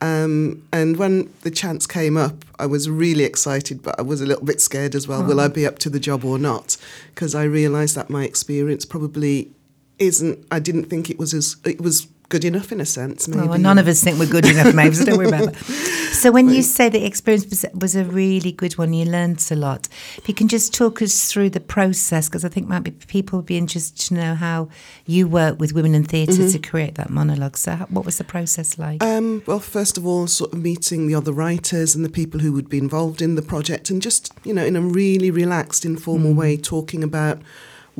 Um, 0.00 0.62
and 0.72 0.96
when 0.96 1.32
the 1.42 1.50
chance 1.50 1.86
came 1.86 2.16
up, 2.16 2.44
I 2.58 2.66
was 2.66 2.88
really 2.88 3.24
excited, 3.24 3.82
but 3.82 3.98
I 3.98 4.02
was 4.02 4.20
a 4.20 4.26
little 4.26 4.44
bit 4.44 4.60
scared 4.60 4.94
as 4.94 5.08
well. 5.08 5.22
Oh. 5.22 5.26
Will 5.26 5.40
I 5.40 5.48
be 5.48 5.66
up 5.66 5.78
to 5.80 5.90
the 5.90 5.98
job 5.98 6.24
or 6.24 6.38
not? 6.38 6.76
Because 7.14 7.34
I 7.34 7.44
realised 7.44 7.96
that 7.96 8.08
my 8.08 8.24
experience 8.24 8.84
probably 8.84 9.50
isn't. 9.98 10.46
I 10.50 10.60
didn't 10.60 10.84
think 10.84 11.10
it 11.10 11.18
was 11.18 11.34
as. 11.34 11.56
It 11.64 11.80
was 11.80 12.06
good 12.28 12.44
enough 12.44 12.72
in 12.72 12.80
a 12.80 12.86
sense. 12.86 13.26
Maybe. 13.28 13.48
Oh, 13.48 13.56
none 13.56 13.78
of 13.78 13.88
us 13.88 14.02
think 14.02 14.18
we're 14.18 14.28
good 14.30 14.46
enough, 14.46 14.74
maybe, 14.74 14.94
so 14.94 15.04
don't 15.04 15.18
worry 15.18 15.28
about 15.28 15.52
that. 15.52 15.94
So, 16.08 16.32
when 16.32 16.48
you 16.48 16.62
say 16.62 16.88
the 16.88 17.04
experience 17.04 17.44
was, 17.48 17.64
was 17.74 17.94
a 17.94 18.04
really 18.04 18.50
good 18.50 18.76
one, 18.76 18.92
you 18.92 19.04
learnt 19.04 19.50
a 19.52 19.54
lot. 19.54 19.86
If 20.16 20.26
you 20.26 20.34
can 20.34 20.48
just 20.48 20.74
talk 20.74 21.00
us 21.00 21.30
through 21.30 21.50
the 21.50 21.60
process, 21.60 22.28
because 22.28 22.44
I 22.44 22.48
think 22.48 22.66
might 22.66 22.80
be 22.80 22.90
people 22.90 23.38
would 23.38 23.46
be 23.46 23.56
interested 23.56 23.96
to 24.08 24.14
know 24.14 24.34
how 24.34 24.68
you 25.06 25.28
work 25.28 25.60
with 25.60 25.74
women 25.74 25.94
in 25.94 26.02
theater 26.04 26.32
Mm-hmm. 26.32 26.50
to 26.50 26.58
create 26.58 26.94
that 26.96 27.10
monologue. 27.10 27.56
So, 27.56 27.76
how, 27.76 27.86
what 27.86 28.04
was 28.04 28.18
the 28.18 28.24
process 28.24 28.78
like? 28.78 29.00
Um, 29.02 29.42
well, 29.46 29.60
first 29.60 29.96
of 29.96 30.06
all, 30.06 30.26
sort 30.26 30.52
of 30.52 30.58
meeting 30.60 31.06
the 31.06 31.14
other 31.14 31.32
writers 31.32 31.94
and 31.94 32.04
the 32.04 32.10
people 32.10 32.40
who 32.40 32.52
would 32.52 32.68
be 32.68 32.78
involved 32.78 33.22
in 33.22 33.36
the 33.36 33.42
project, 33.42 33.88
and 33.90 34.02
just 34.02 34.32
you 34.42 34.52
know, 34.54 34.64
in 34.64 34.74
a 34.74 34.80
really 34.80 35.30
relaxed, 35.30 35.84
informal 35.84 36.32
way, 36.34 36.56
talking 36.56 37.04
about 37.04 37.38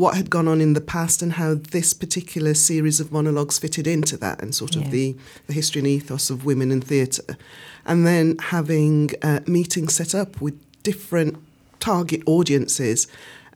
what 0.01 0.15
had 0.17 0.31
gone 0.31 0.47
on 0.53 0.61
in 0.61 0.75
the 0.75 0.81
past 0.97 1.23
and 1.23 1.33
how 1.33 1.55
this 1.77 1.93
particular 1.93 2.55
series 2.55 3.01
of 3.01 3.11
monologues 3.11 3.59
fitted 3.59 3.87
into 3.87 4.17
that, 4.17 4.41
and 4.43 4.55
sort 4.55 4.75
Yeah. 4.77 4.83
of 4.83 4.91
the 4.97 5.17
the 5.49 5.53
history 5.61 5.81
and 5.81 5.89
ethos 5.89 6.31
of 6.31 6.45
women 6.45 6.71
in 6.71 6.81
theatre, 6.81 7.37
and 7.85 8.07
then 8.07 8.37
having 8.57 9.11
uh, 9.23 9.41
meetings 9.47 9.95
set 9.95 10.15
up 10.15 10.41
with 10.41 10.55
different 10.85 11.35
target 11.81 12.23
audiences. 12.27 13.09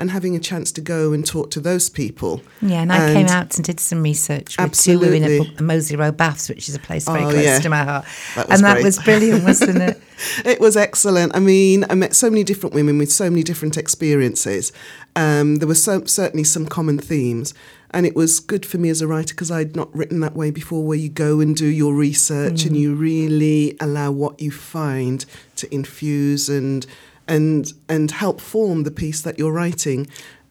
And 0.03 0.11
having 0.11 0.35
a 0.35 0.41
chance 0.41 0.73
to 0.73 0.81
go 0.81 1.13
and 1.13 1.25
talk 1.25 1.53
to 1.53 1.61
those 1.61 1.89
people. 1.89 2.43
yeah, 2.61 2.83
and 2.83 2.93
I 2.93 3.13
came 3.15 3.29
out 3.29 3.55
and 3.55 3.65
did 3.65 3.79
some 3.79 4.03
research 4.03 4.59
with 4.59 4.77
two 4.77 4.99
women 4.99 5.23
Absolutely. 5.23 5.55
at 5.55 5.61
Moseley 5.61 5.97
Road 5.97 6.17
Baths, 6.17 6.49
which 6.49 6.69
is 6.69 6.75
a 6.75 6.81
place 6.81 7.05
very 7.05 7.23
Oh, 7.25 7.31
close 7.31 7.45
yeah. 7.45 7.61
to 7.61 7.69
my 7.69 7.85
heart. 7.85 8.05
That 8.35 8.51
and 8.51 8.65
that 8.65 8.83
was 8.83 8.99
brilliant, 8.99 9.45
wasn't 9.45 9.81
it? 9.81 10.03
It 10.45 10.61
was 10.61 10.77
excellent. 10.77 11.35
I 11.37 11.41
mean, 11.41 11.85
I 11.91 11.95
met 11.95 12.15
so 12.15 12.31
many 12.31 12.43
different 12.45 12.75
women 12.75 12.99
with 12.99 13.13
so 13.13 13.29
many 13.31 13.43
different 13.43 13.77
experiences. 13.77 14.73
Um, 15.17 15.57
there 15.57 15.67
were 15.69 15.75
so, 15.75 16.05
certainly 16.05 16.45
some 16.45 16.67
common 16.67 16.99
themes. 16.99 17.55
And 17.91 18.07
it 18.07 18.17
was 18.17 18.41
good 18.41 18.65
for 18.65 18.79
me 18.79 18.89
as 18.89 19.03
a 19.03 19.07
writer 19.07 19.35
because 19.35 19.51
I'd 19.51 19.77
not 19.77 19.95
written 19.95 20.21
that 20.21 20.35
way 20.35 20.51
before, 20.51 20.85
where 20.85 20.99
you 20.99 21.09
go 21.11 21.41
and 21.41 21.55
do 21.57 21.67
your 21.67 21.95
research 21.95 22.65
and 22.65 22.77
you 22.77 22.95
really 22.95 23.77
allow 23.81 24.11
what 24.13 24.41
you 24.41 24.51
find 24.51 25.25
to 25.57 25.73
infuse 25.75 26.49
and 26.49 26.87
and 27.33 27.73
and 27.89 28.11
help 28.11 28.41
form 28.41 28.83
the 28.85 28.91
piece 28.91 29.23
that 29.23 29.39
you're 29.39 29.53
writing. 29.53 30.07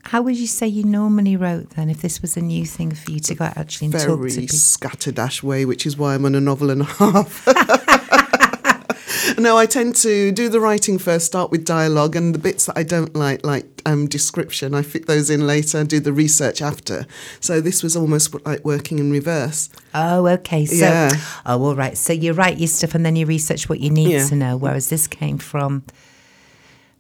How 0.06 0.24
would 0.24 0.36
you 0.36 0.48
say 0.48 0.66
you 0.68 0.84
normally 0.84 1.38
wrote 1.38 1.72
then, 1.72 1.88
if 1.88 2.02
this 2.02 2.24
was 2.24 2.36
a 2.36 2.42
new 2.42 2.66
thing 2.66 2.92
for 2.92 3.12
you 3.12 3.20
to 3.20 3.36
go 3.36 3.46
out 3.46 3.58
actually 3.58 3.86
and 3.86 3.94
talk 3.94 4.08
to 4.08 4.18
very 4.18 4.32
people? 4.32 4.58
scatterdash 4.58 5.44
way, 5.44 5.64
which 5.64 5.86
is 5.86 5.96
why 5.96 6.16
I'm 6.16 6.26
on 6.26 6.34
a 6.34 6.42
novel 6.42 6.72
and 6.72 6.82
a 6.82 6.86
half. 6.86 7.46
no, 9.38 9.58
I 9.58 9.68
tend 9.68 9.96
to 9.98 10.32
do 10.32 10.50
the 10.50 10.60
writing 10.60 10.98
first, 10.98 11.28
start 11.28 11.52
with 11.52 11.66
dialogue, 11.66 12.16
and 12.16 12.34
the 12.34 12.40
bits 12.40 12.66
that 12.66 12.78
I 12.80 12.84
don't 12.84 13.16
like, 13.16 13.46
like 13.46 13.68
um, 13.86 14.08
description, 14.08 14.74
I 14.74 14.82
fit 14.82 15.06
those 15.06 15.30
in 15.30 15.46
later 15.46 15.78
and 15.78 15.88
do 15.88 16.00
the 16.00 16.14
research 16.14 16.64
after. 16.64 17.06
So 17.40 17.62
this 17.62 17.84
was 17.84 17.96
almost 17.96 18.34
like 18.44 18.66
working 18.66 18.98
in 18.98 19.12
reverse. 19.12 19.70
Oh, 19.94 20.28
okay. 20.28 20.66
So, 20.66 20.76
Yeah. 20.86 21.12
oh, 21.46 21.64
all 21.64 21.76
right. 21.76 21.96
So 21.96 22.12
you 22.12 22.34
write 22.34 22.58
your 22.58 22.68
stuff 22.70 22.96
and 22.96 23.06
then 23.06 23.16
you 23.16 23.28
research 23.28 23.70
what 23.70 23.80
you 23.82 23.92
need 23.92 24.12
Yeah. 24.14 24.28
to 24.28 24.36
know. 24.36 24.58
Whereas 24.58 24.90
this 24.90 25.06
came 25.08 25.38
from 25.38 25.84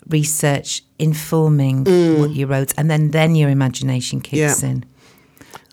research 0.09 0.83
informing 0.99 1.83
what 2.19 2.31
you 2.31 2.45
wrote, 2.47 2.73
and 2.77 2.89
then 2.89 3.11
then 3.11 3.35
your 3.35 3.49
imagination 3.49 4.21
kicks 4.21 4.59
Mm. 4.59 4.61
Yeah. 4.63 4.69
in. 4.69 4.85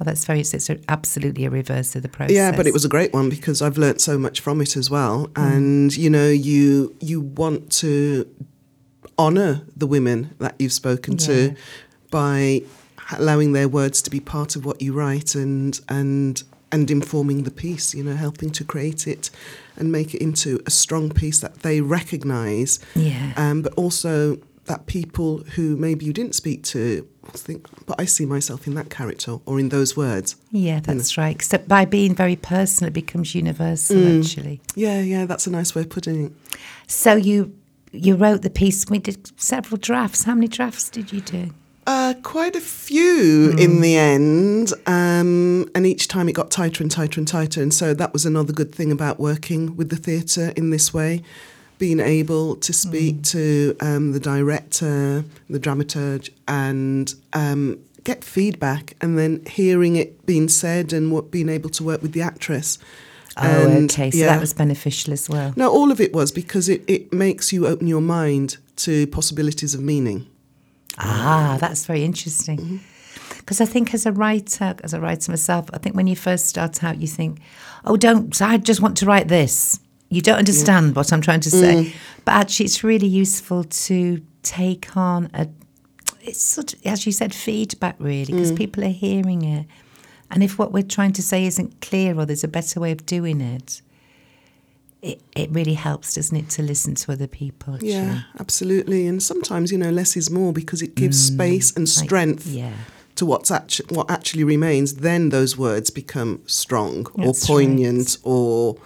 Oh, 0.00 0.04
that's 0.04 0.24
very. 0.24 0.40
It's 0.40 0.70
absolutely 0.88 1.44
a 1.44 1.50
reverse 1.50 1.96
of 1.96 2.02
the 2.02 2.08
process. 2.08 2.34
Yeah, 2.36 2.56
but 2.56 2.66
it 2.66 2.72
was 2.72 2.84
a 2.84 2.88
great 2.88 3.12
one 3.12 3.28
because 3.28 3.60
I've 3.62 3.76
learnt 3.78 4.00
so 4.00 4.16
much 4.16 4.40
from 4.40 4.60
it 4.60 4.76
as 4.76 4.88
well. 4.90 5.28
Mm. 5.34 5.56
And 5.56 5.96
you 5.96 6.08
know, 6.10 6.28
you 6.28 6.94
you 7.00 7.20
want 7.20 7.72
to 7.82 8.26
honour 9.18 9.62
the 9.76 9.86
women 9.86 10.34
that 10.38 10.54
you've 10.58 10.72
spoken 10.72 11.14
Yeah. 11.14 11.26
to 11.26 11.54
by 12.10 12.62
allowing 13.12 13.52
their 13.54 13.68
words 13.68 14.00
to 14.02 14.10
be 14.10 14.20
part 14.20 14.54
of 14.54 14.64
what 14.64 14.80
you 14.82 14.92
write 14.92 15.34
and 15.34 15.80
and 15.88 16.42
and 16.72 16.90
informing 16.90 17.42
the 17.44 17.50
piece. 17.50 17.94
You 17.94 18.04
know, 18.04 18.16
helping 18.16 18.50
to 18.50 18.64
create 18.64 19.06
it 19.06 19.30
and 19.76 19.90
make 19.92 20.14
it 20.14 20.20
into 20.22 20.60
a 20.66 20.70
strong 20.70 21.10
piece 21.10 21.40
that 21.40 21.60
they 21.60 21.80
recognise. 21.80 22.78
Yeah. 22.94 23.32
Um, 23.36 23.62
but 23.62 23.74
also 23.74 24.38
that 24.66 24.84
people 24.86 25.38
who 25.54 25.76
maybe 25.78 26.04
you 26.04 26.12
didn't 26.12 26.34
speak 26.34 26.62
to 26.62 27.06
think, 27.32 27.66
but 27.86 27.98
I 27.98 28.04
see 28.04 28.26
myself 28.26 28.66
in 28.66 28.74
that 28.74 28.90
character 28.90 29.38
or 29.46 29.58
in 29.58 29.70
those 29.70 29.96
words. 29.96 30.36
Yeah, 30.50 30.80
that's 30.80 31.16
right. 31.16 31.34
Except 31.34 31.66
by 31.68 31.86
being 31.86 32.14
very 32.14 32.36
personal, 32.36 32.88
it 32.88 32.92
becomes 32.92 33.34
universal. 33.34 33.96
Mm. 33.96 34.24
Actually, 34.24 34.60
Yeah, 34.74 35.00
yeah, 35.00 35.24
that's 35.24 35.46
a 35.46 35.50
nice 35.50 35.74
way 35.74 35.82
of 35.82 35.88
putting 35.90 36.26
it. 36.26 36.32
so 36.86 37.14
you 37.14 37.54
you 37.92 38.14
wrote 38.16 38.42
the 38.42 38.50
piece. 38.50 38.84
We 38.90 38.98
did 38.98 39.40
several 39.40 39.78
drafts. 39.78 40.24
How 40.24 40.34
many 40.34 40.48
drafts 40.48 40.90
did 40.90 41.12
you 41.12 41.22
do? 41.22 41.50
Uh, 41.88 42.12
quite 42.22 42.54
a 42.54 42.60
few 42.60 43.54
in 43.56 43.80
the 43.80 43.96
end, 43.96 44.74
um, 44.86 45.66
and 45.74 45.86
each 45.86 46.06
time 46.06 46.28
it 46.28 46.34
got 46.34 46.50
tighter 46.50 46.82
and 46.82 46.90
tighter 46.90 47.18
and 47.18 47.26
tighter. 47.26 47.62
And 47.62 47.72
so 47.72 47.94
that 47.94 48.12
was 48.12 48.26
another 48.26 48.52
good 48.52 48.74
thing 48.74 48.92
about 48.92 49.18
working 49.18 49.74
with 49.74 49.88
the 49.88 49.96
theatre 49.96 50.52
in 50.54 50.68
this 50.68 50.92
way, 50.92 51.22
being 51.78 51.98
able 51.98 52.56
to 52.56 52.74
speak 52.74 53.22
to 53.22 53.74
um, 53.80 54.12
the 54.12 54.20
director, 54.20 55.24
the 55.48 55.58
dramaturge, 55.58 56.28
and 56.46 57.14
um, 57.32 57.78
get 58.04 58.22
feedback, 58.22 58.94
and 59.00 59.18
then 59.18 59.42
hearing 59.46 59.96
it 59.96 60.26
being 60.26 60.50
said 60.50 60.92
and 60.92 61.10
what 61.10 61.30
being 61.30 61.48
able 61.48 61.70
to 61.70 61.82
work 61.82 62.02
with 62.02 62.12
the 62.12 62.20
actress. 62.20 62.78
Oh, 63.38 63.46
And, 63.46 63.90
okay. 63.90 64.10
So 64.10 64.18
yeah. 64.18 64.26
that 64.26 64.40
was 64.40 64.52
beneficial 64.52 65.14
as 65.14 65.26
well. 65.26 65.54
No, 65.56 65.70
all 65.70 65.90
of 65.90 66.02
it 66.02 66.12
was 66.12 66.32
because 66.32 66.68
it, 66.68 66.84
it 66.86 67.14
makes 67.14 67.50
you 67.50 67.66
open 67.66 67.86
your 67.86 68.02
mind 68.02 68.58
to 68.76 69.06
possibilities 69.06 69.72
of 69.72 69.80
meaning. 69.80 70.26
Ah, 70.98 71.56
that's 71.60 71.86
very 71.86 72.04
interesting. 72.04 72.58
Mm-hmm. 72.58 72.76
Because 73.38 73.60
I 73.60 73.64
think 73.64 73.94
as 73.94 74.04
a 74.04 74.12
writer, 74.12 74.74
as 74.84 74.92
a 74.92 75.00
writer 75.00 75.30
myself, 75.32 75.70
I 75.72 75.78
think 75.78 75.96
when 75.96 76.06
you 76.06 76.16
first 76.16 76.46
start 76.46 76.84
out, 76.84 77.00
you 77.00 77.06
think, 77.06 77.40
oh, 77.84 77.96
don't, 77.96 78.40
I 78.42 78.58
just 78.58 78.80
want 78.80 78.96
to 78.98 79.06
write 79.06 79.28
this. 79.28 79.80
You 80.10 80.20
don't 80.20 80.38
understand 80.38 80.96
what 80.96 81.12
I'm 81.12 81.20
trying 81.20 81.40
to 81.40 81.50
say. 81.50 81.74
Mm-hmm. 81.74 81.98
But 82.24 82.32
actually, 82.32 82.66
it's 82.66 82.84
really 82.84 83.06
useful 83.06 83.64
to 83.64 84.22
take 84.42 84.96
on 84.96 85.30
a, 85.34 85.48
it's 86.20 86.42
sort 86.42 86.74
of, 86.74 86.86
as 86.86 87.06
you 87.06 87.12
said, 87.12 87.34
feedback 87.34 87.96
really, 87.98 88.32
because 88.32 88.52
mm. 88.52 88.56
people 88.56 88.84
are 88.84 88.88
hearing 88.88 89.42
it. 89.42 89.66
And 90.30 90.42
if 90.42 90.58
what 90.58 90.72
we're 90.72 90.82
trying 90.82 91.12
to 91.14 91.22
say 91.22 91.46
isn't 91.46 91.80
clear 91.80 92.18
or 92.18 92.26
there's 92.26 92.44
a 92.44 92.48
better 92.48 92.80
way 92.80 92.92
of 92.92 93.06
doing 93.06 93.40
it, 93.40 93.80
it, 95.02 95.20
it 95.36 95.50
really 95.50 95.74
helps, 95.74 96.14
doesn't 96.14 96.36
it, 96.36 96.50
to 96.50 96.62
listen 96.62 96.94
to 96.96 97.12
other 97.12 97.26
people? 97.28 97.74
Actually. 97.74 97.90
Yeah, 97.90 98.20
absolutely. 98.40 99.06
And 99.06 99.22
sometimes, 99.22 99.70
you 99.70 99.78
know, 99.78 99.90
less 99.90 100.16
is 100.16 100.30
more 100.30 100.52
because 100.52 100.82
it 100.82 100.94
gives 100.94 101.30
mm, 101.30 101.34
space 101.34 101.70
and 101.76 101.86
Like, 101.86 102.04
strength 102.06 102.46
yeah. 102.46 102.72
to 103.14 103.24
what's 103.26 103.50
actu- 103.50 103.84
what 103.90 104.10
actually 104.10 104.44
remains. 104.44 104.94
Then 104.94 105.28
those 105.28 105.56
words 105.56 105.90
become 105.90 106.42
strong 106.46 107.06
That's 107.16 107.44
or 107.44 107.46
poignant 107.46 108.08
right. 108.08 108.18
or 108.24 108.76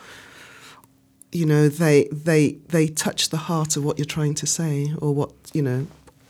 you 1.32 1.46
know 1.46 1.68
they 1.68 2.08
they 2.12 2.58
they 2.68 2.86
touch 2.88 3.30
the 3.30 3.38
heart 3.48 3.76
of 3.78 3.84
what 3.84 3.98
you're 3.98 4.04
trying 4.04 4.34
to 4.34 4.46
say 4.46 4.92
or 5.00 5.14
what 5.14 5.32
you 5.54 5.62
know 5.62 5.86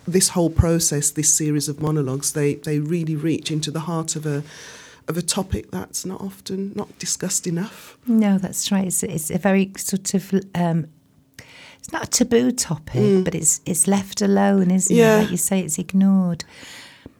this 0.06 0.28
whole 0.30 0.48
process 0.50 1.10
this 1.10 1.32
series 1.32 1.68
of 1.68 1.80
monologues 1.80 2.32
they 2.34 2.54
they 2.54 2.78
really 2.78 3.16
reach 3.16 3.50
into 3.50 3.72
the 3.72 3.80
heart 3.80 4.14
of 4.14 4.24
a 4.26 4.44
of 5.08 5.16
a 5.16 5.22
topic 5.22 5.70
that's 5.70 6.04
not 6.06 6.20
often 6.20 6.72
not 6.74 6.98
discussed 6.98 7.46
enough 7.46 7.96
No, 8.06 8.38
that's 8.38 8.70
right. 8.72 8.86
It's, 8.86 9.02
it's 9.02 9.30
a 9.30 9.38
very 9.38 9.72
sort 9.76 10.14
of 10.14 10.32
um, 10.54 10.86
it's 11.78 11.92
not 11.92 12.04
a 12.04 12.10
taboo 12.10 12.52
topic, 12.52 13.24
but 13.24 13.34
it's 13.34 13.60
it's 13.66 13.86
left 13.88 14.22
alone, 14.22 14.70
isn't 14.70 14.94
Yeah. 14.96 15.16
it? 15.18 15.22
Like 15.22 15.30
you 15.32 15.36
say, 15.36 15.60
it's 15.60 15.78
ignored. 15.78 16.44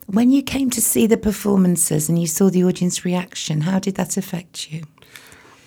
When 0.07 0.31
you 0.31 0.43
came 0.43 0.71
to 0.71 0.81
see 0.81 1.07
the 1.09 1.17
performances 1.17 2.09
and 2.09 2.19
you 2.19 2.27
saw 2.27 2.51
the 2.51 2.63
audience 2.65 3.05
reaction, 3.05 3.63
how 3.63 3.79
did 3.81 3.95
that 3.97 4.17
affect 4.17 4.71
you? 4.73 4.83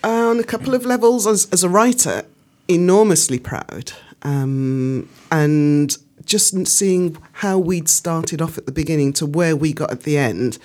Uh, 0.04 0.30
on 0.30 0.40
a 0.40 0.44
couple 0.44 0.74
of 0.74 0.86
levels 0.86 1.26
as, 1.28 1.48
as 1.52 1.64
a 1.64 1.70
writer 1.70 2.24
enormously 2.68 3.40
proud 3.40 3.92
um, 4.22 5.10
and 5.32 5.98
just 6.26 6.68
seeing 6.68 7.18
how 7.34 7.58
we'd 7.60 7.90
started 7.90 8.42
off 8.42 8.58
at 8.58 8.66
the 8.66 8.72
beginning 8.72 9.14
to 9.14 9.26
where 9.26 9.56
we 9.56 9.74
got 9.74 9.92
at 9.92 10.02
the 10.04 10.18
end 10.18 10.58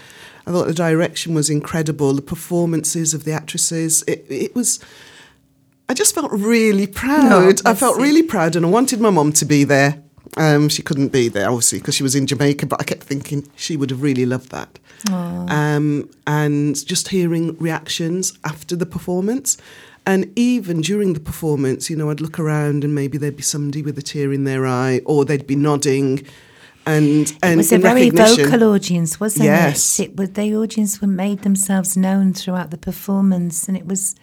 i 0.47 0.51
thought 0.51 0.67
the 0.67 0.75
direction 0.75 1.35
was 1.35 1.51
incredible 1.51 2.13
the 2.15 2.23
performances 2.23 3.15
of 3.15 3.25
the 3.25 3.33
actresses. 3.33 4.03
It, 4.07 4.25
it 4.29 4.55
was 4.55 4.79
i 5.89 5.95
just 5.95 6.15
felt 6.15 6.31
really 6.33 6.87
proud. 6.87 7.61
I 7.67 7.75
felt 7.75 7.97
really 7.97 8.23
proud 8.23 8.57
and 8.57 8.65
i 8.65 8.69
wanted 8.69 9.01
my 9.01 9.11
mum 9.11 9.33
to 9.35 9.45
be 9.45 9.65
there. 9.65 10.03
Um, 10.37 10.69
she 10.69 10.83
couldn't 10.83 11.09
be 11.09 11.29
there 11.29 11.49
obviously 11.49 11.79
because 11.81 11.97
she 11.97 12.05
was 12.05 12.15
in 12.15 12.27
jamaica 12.27 12.65
but 12.67 12.81
i 12.81 12.85
kept 12.85 13.03
thinking 13.03 13.49
she 13.57 13.77
would 13.77 13.91
have 13.91 14.01
really 14.01 14.25
loved 14.27 14.51
that. 14.53 14.79
Um, 15.49 16.11
and 16.27 16.77
just 16.87 17.09
hearing 17.09 17.57
reactions 17.59 18.39
after 18.45 18.77
the 18.77 18.87
performance. 18.87 19.57
And 20.07 20.31
even 20.37 20.81
during 20.81 21.13
the 21.15 21.21
performance, 21.21 21.91
you 21.91 21.97
know, 21.97 22.11
I'd 22.11 22.21
look 22.21 22.39
around 22.39 22.85
and 22.85 22.95
maybe 22.95 23.19
there'd 23.19 23.37
be 23.37 23.43
somebody 23.43 23.83
with 23.83 23.99
a 23.99 24.03
tear 24.03 24.33
in 24.33 24.45
their 24.45 24.67
eye, 24.67 25.01
or 25.05 25.25
they'd 25.25 25.47
be 25.47 25.57
nodding, 25.57 26.27
and 26.87 27.33
and 27.43 27.55
it 27.55 27.57
was 27.57 27.73
a 27.73 27.79
very 27.79 28.11
vocal 28.11 28.65
audience, 28.73 29.21
wasn't 29.21 29.45
Yes. 29.45 30.01
it? 30.01 30.11
It 30.11 30.17
was 30.17 30.31
the 30.31 30.55
audience 30.55 31.01
were 31.01 31.07
made 31.07 31.43
themselves 31.43 31.97
known 31.97 32.33
throughout 32.33 32.71
the 32.71 32.79
performance, 32.79 33.69
and 33.69 33.77
it 33.77 33.87
was. 33.87 34.15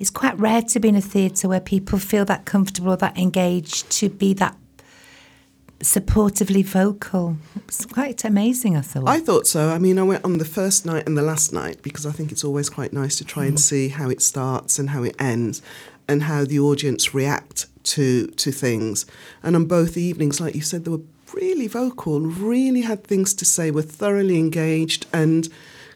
It's 0.00 0.10
quite 0.10 0.38
rare 0.38 0.62
to 0.62 0.78
be 0.78 0.88
in 0.90 0.94
a 0.94 1.00
theatre 1.00 1.48
where 1.48 1.58
people 1.60 1.98
feel 1.98 2.24
that 2.26 2.44
comfortable 2.44 2.92
or 2.92 2.96
that 2.98 3.18
engaged 3.18 3.90
to 3.98 4.08
be 4.08 4.32
that 4.34 4.56
supportively 5.80 6.64
vocal. 6.64 7.36
It's 7.66 7.84
quite 7.84 8.24
amazing, 8.24 8.76
I 8.76 8.80
thought. 8.80 9.08
I 9.08 9.20
thought 9.20 9.46
so. 9.46 9.70
I 9.70 9.78
mean, 9.78 9.98
I 9.98 10.02
went 10.02 10.24
on 10.24 10.38
the 10.38 10.44
first 10.44 10.86
night 10.86 11.06
and 11.06 11.16
the 11.16 11.22
last 11.22 11.52
night 11.52 11.82
because 11.82 12.06
I 12.06 12.12
think 12.12 12.32
it's 12.32 12.44
always 12.44 12.68
quite 12.68 12.92
nice 12.92 13.16
to 13.16 13.24
try 13.24 13.44
and 13.44 13.54
mm-hmm. 13.54 13.58
see 13.58 13.88
how 13.88 14.08
it 14.08 14.22
starts 14.22 14.78
and 14.78 14.90
how 14.90 15.02
it 15.02 15.14
ends 15.18 15.62
and 16.08 16.24
how 16.24 16.44
the 16.44 16.58
audience 16.58 17.14
react 17.14 17.66
to 17.84 18.26
to 18.28 18.50
things. 18.50 19.06
And 19.42 19.54
on 19.54 19.66
both 19.66 19.96
evenings, 19.96 20.40
like 20.40 20.54
you 20.54 20.62
said, 20.62 20.84
there 20.84 20.92
were 20.92 21.04
really 21.40 21.66
vocal, 21.68 22.20
really 22.20 22.82
had 22.82 23.04
things 23.04 23.34
to 23.34 23.44
say, 23.44 23.70
were 23.70 23.82
thoroughly 23.82 24.38
engaged 24.38 25.06
and 25.12 25.48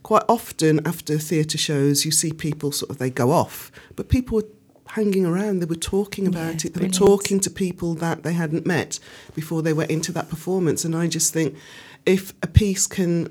quite 0.03 0.25
often 0.29 0.85
after 0.87 1.19
theatre 1.19 1.59
shows 1.59 2.05
you 2.05 2.11
see 2.11 2.33
people 2.33 2.73
sort 2.73 2.91
of 2.91 2.99
they 2.99 3.11
go 3.11 3.31
off, 3.31 3.71
but 3.97 4.09
people 4.09 4.37
were 4.39 4.49
hanging 4.89 5.25
around, 5.25 5.61
they 5.61 5.67
were 5.67 5.75
talking 5.97 6.27
about 6.27 6.51
Yeah, 6.65 6.69
it, 6.69 6.75
they 6.75 6.81
brilliant. 6.81 7.01
were 7.01 7.07
talking 7.07 7.41
to 7.41 7.51
people 7.51 7.95
that 7.95 8.23
they 8.25 8.33
hadn't 8.35 8.67
met 8.67 8.99
before 9.35 9.63
they 9.63 9.73
went 9.73 9.91
into 9.91 10.13
that 10.13 10.29
performance. 10.29 10.85
And 10.85 10.95
I 10.95 11.07
just 11.07 11.33
think 11.33 11.57
if 12.05 12.33
a 12.43 12.47
piece 12.47 12.87
can 12.87 13.29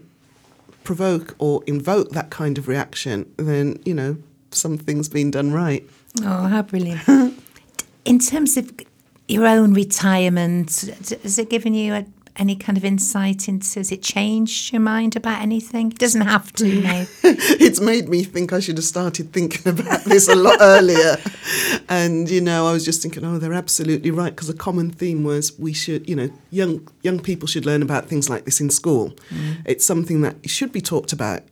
provoke 0.83 1.35
or 1.37 1.63
invoke 1.67 2.09
that 2.11 2.29
kind 2.31 2.57
of 2.57 2.67
reaction, 2.67 3.31
then, 3.37 3.79
you 3.85 3.93
know, 3.93 4.17
something's 4.51 5.09
been 5.09 5.29
done 5.29 5.51
right. 5.51 5.87
Oh, 6.23 6.47
how 6.47 6.61
brilliant. 6.63 7.01
In 8.05 8.17
terms 8.17 8.57
of 8.57 8.71
your 9.31 9.47
own 9.47 9.73
retirement, 9.73 10.69
has 11.23 11.39
it 11.39 11.49
given 11.49 11.73
you 11.73 11.93
a, 11.93 12.05
any 12.35 12.55
kind 12.55 12.77
of 12.77 12.85
insight 12.85 13.47
into, 13.47 13.79
has 13.79 13.91
it 13.91 14.01
changed 14.01 14.71
your 14.71 14.81
mind 14.81 15.15
about 15.15 15.41
anything? 15.41 15.91
It 15.91 15.99
doesn't 15.99 16.21
have 16.21 16.51
to, 16.53 16.81
no. 16.81 17.05
it's 17.23 17.79
made 17.79 18.09
me 18.09 18.23
think 18.23 18.53
I 18.53 18.59
should 18.59 18.77
have 18.77 18.85
started 18.85 19.33
thinking 19.33 19.67
about 19.67 20.03
this 20.05 20.27
a 20.27 20.35
lot 20.35 20.57
earlier. 20.61 21.17
And 21.89 22.29
you 22.29 22.39
know, 22.39 22.67
I 22.67 22.71
was 22.71 22.85
just 22.85 23.01
thinking, 23.01 23.25
oh, 23.25 23.37
they're 23.37 23.51
absolutely 23.51 24.11
right 24.11 24.33
because 24.33 24.47
a 24.47 24.53
common 24.53 24.91
theme 24.91 25.25
was 25.25 25.59
we 25.59 25.73
should, 25.73 26.07
you 26.07 26.15
know, 26.15 26.29
young 26.49 26.87
young 27.01 27.19
people 27.19 27.49
should 27.49 27.65
learn 27.65 27.81
about 27.81 28.07
things 28.07 28.29
like 28.29 28.45
this 28.45 28.61
in 28.61 28.69
school. 28.69 29.13
It's 29.65 29.85
something 29.85 30.21
that 30.21 30.49
should 30.49 30.71
be 30.71 30.79
talked 30.79 31.11
about, 31.11 31.43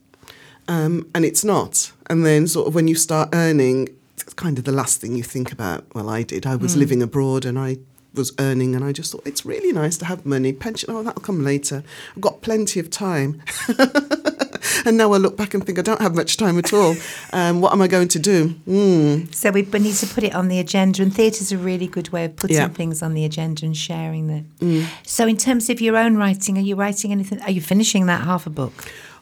um, 0.69 1.09
and 1.13 1.25
it's 1.25 1.43
not. 1.43 1.91
And 2.09 2.25
then, 2.25 2.47
sort 2.47 2.67
of, 2.67 2.75
when 2.75 2.87
you 2.87 2.95
start 2.95 3.29
earning, 3.33 3.89
it's 4.29 4.35
kind 4.35 4.59
of 4.59 4.63
the 4.63 4.71
last 4.71 5.01
thing 5.01 5.15
you 5.15 5.23
think 5.23 5.51
about. 5.51 5.85
Well, 5.95 6.07
I 6.07 6.21
did. 6.21 6.45
I 6.45 6.55
was 6.55 6.77
living 6.77 7.01
abroad, 7.01 7.45
and 7.45 7.57
I 7.57 7.77
was 8.13 8.31
earning, 8.37 8.75
and 8.75 8.85
I 8.85 8.91
just 8.91 9.11
thought 9.11 9.25
it's 9.25 9.43
really 9.43 9.73
nice 9.73 9.97
to 9.97 10.05
have 10.05 10.23
money. 10.23 10.53
Pension, 10.53 10.91
oh, 10.91 11.01
that'll 11.01 11.19
come 11.23 11.43
later. 11.43 11.81
I've 12.15 12.21
got 12.21 12.43
plenty 12.43 12.79
of 12.79 12.91
time. 12.91 13.41
and 14.85 14.97
now 14.97 15.13
I 15.13 15.17
look 15.17 15.35
back 15.35 15.55
and 15.55 15.65
think 15.65 15.79
I 15.79 15.81
don't 15.81 15.99
have 15.99 16.13
much 16.13 16.37
time 16.37 16.59
at 16.59 16.71
all. 16.73 16.95
Um, 17.31 17.61
what 17.61 17.73
am 17.73 17.81
I 17.81 17.87
going 17.87 18.07
to 18.09 18.19
do? 18.19 18.49
Mm. 18.67 19.33
So 19.35 19.51
we 19.51 19.61
need 19.61 19.93
to 19.95 20.07
put 20.07 20.23
it 20.23 20.33
on 20.33 20.47
the 20.47 20.59
agenda, 20.59 21.01
and 21.03 21.13
theatre's 21.13 21.51
a 21.51 21.57
really 21.57 21.87
good 21.87 22.09
way 22.11 22.25
of 22.25 22.35
putting 22.35 22.57
Yeah. 22.57 22.67
Mm. 22.69 22.75
things 22.75 23.01
on 23.03 23.13
the 23.15 23.23
agenda 23.25 23.65
and 23.65 23.75
sharing 23.77 24.27
them. 24.27 24.87
So, 25.03 25.27
in 25.27 25.37
terms 25.37 25.69
of 25.69 25.79
your 25.81 25.95
own 25.97 26.17
writing, 26.17 26.57
are 26.57 26.61
you 26.61 26.75
writing 26.75 27.11
anything? 27.11 27.39
Are 27.41 27.51
you 27.51 27.61
finishing 27.61 28.05
that 28.07 28.21
half 28.25 28.45
a 28.45 28.49
book? 28.49 28.73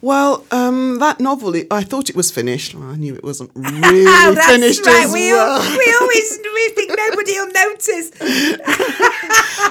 Well, 0.01 0.45
um, 0.51 0.99
that 0.99 1.19
novel, 1.19 1.55
it, 1.55 1.67
I 1.71 1.81
thought 1.83 2.09
it 2.09 2.15
was 2.15 2.29
finished. 2.31 2.75
Well, 2.75 2.89
I 2.91 2.95
knew 2.95 3.15
it 3.15 3.23
wasn't 3.23 3.51
really 3.55 4.05
Oh, 4.07 4.33
that's 4.35 4.45
finished 4.47 4.85
right. 4.85 5.05
as 5.05 5.13
We, 5.13 5.31
well. 5.31 5.61
al- 5.61 5.77
we 5.77 5.97
always 6.01 6.39
we 6.53 6.69
think 6.75 6.91
nobody 6.95 7.31
will 7.33 7.51
notice. 7.51 8.11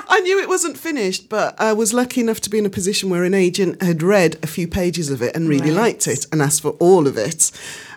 I 0.09 0.21
knew 0.23 0.41
it 0.41 0.49
wasn't 0.49 0.77
finished, 0.79 1.29
but 1.29 1.61
I 1.61 1.73
was 1.73 1.93
lucky 1.93 2.21
enough 2.21 2.41
to 2.43 2.51
be 2.51 2.59
in 2.59 2.67
a 2.67 2.71
position 2.71 3.11
where 3.11 3.25
an 3.25 3.35
agent 3.35 3.83
had 3.83 4.03
read 4.03 4.37
a 4.43 4.47
few 4.47 4.67
pages 4.69 5.11
of 5.11 5.23
it 5.23 5.35
and 5.37 5.49
really 5.49 5.71
Right. 5.71 5.77
liked 5.95 6.07
it 6.09 6.27
and 6.33 6.43
asked 6.43 6.63
for 6.63 6.71
all 6.73 7.07
of 7.07 7.17
it. 7.17 7.51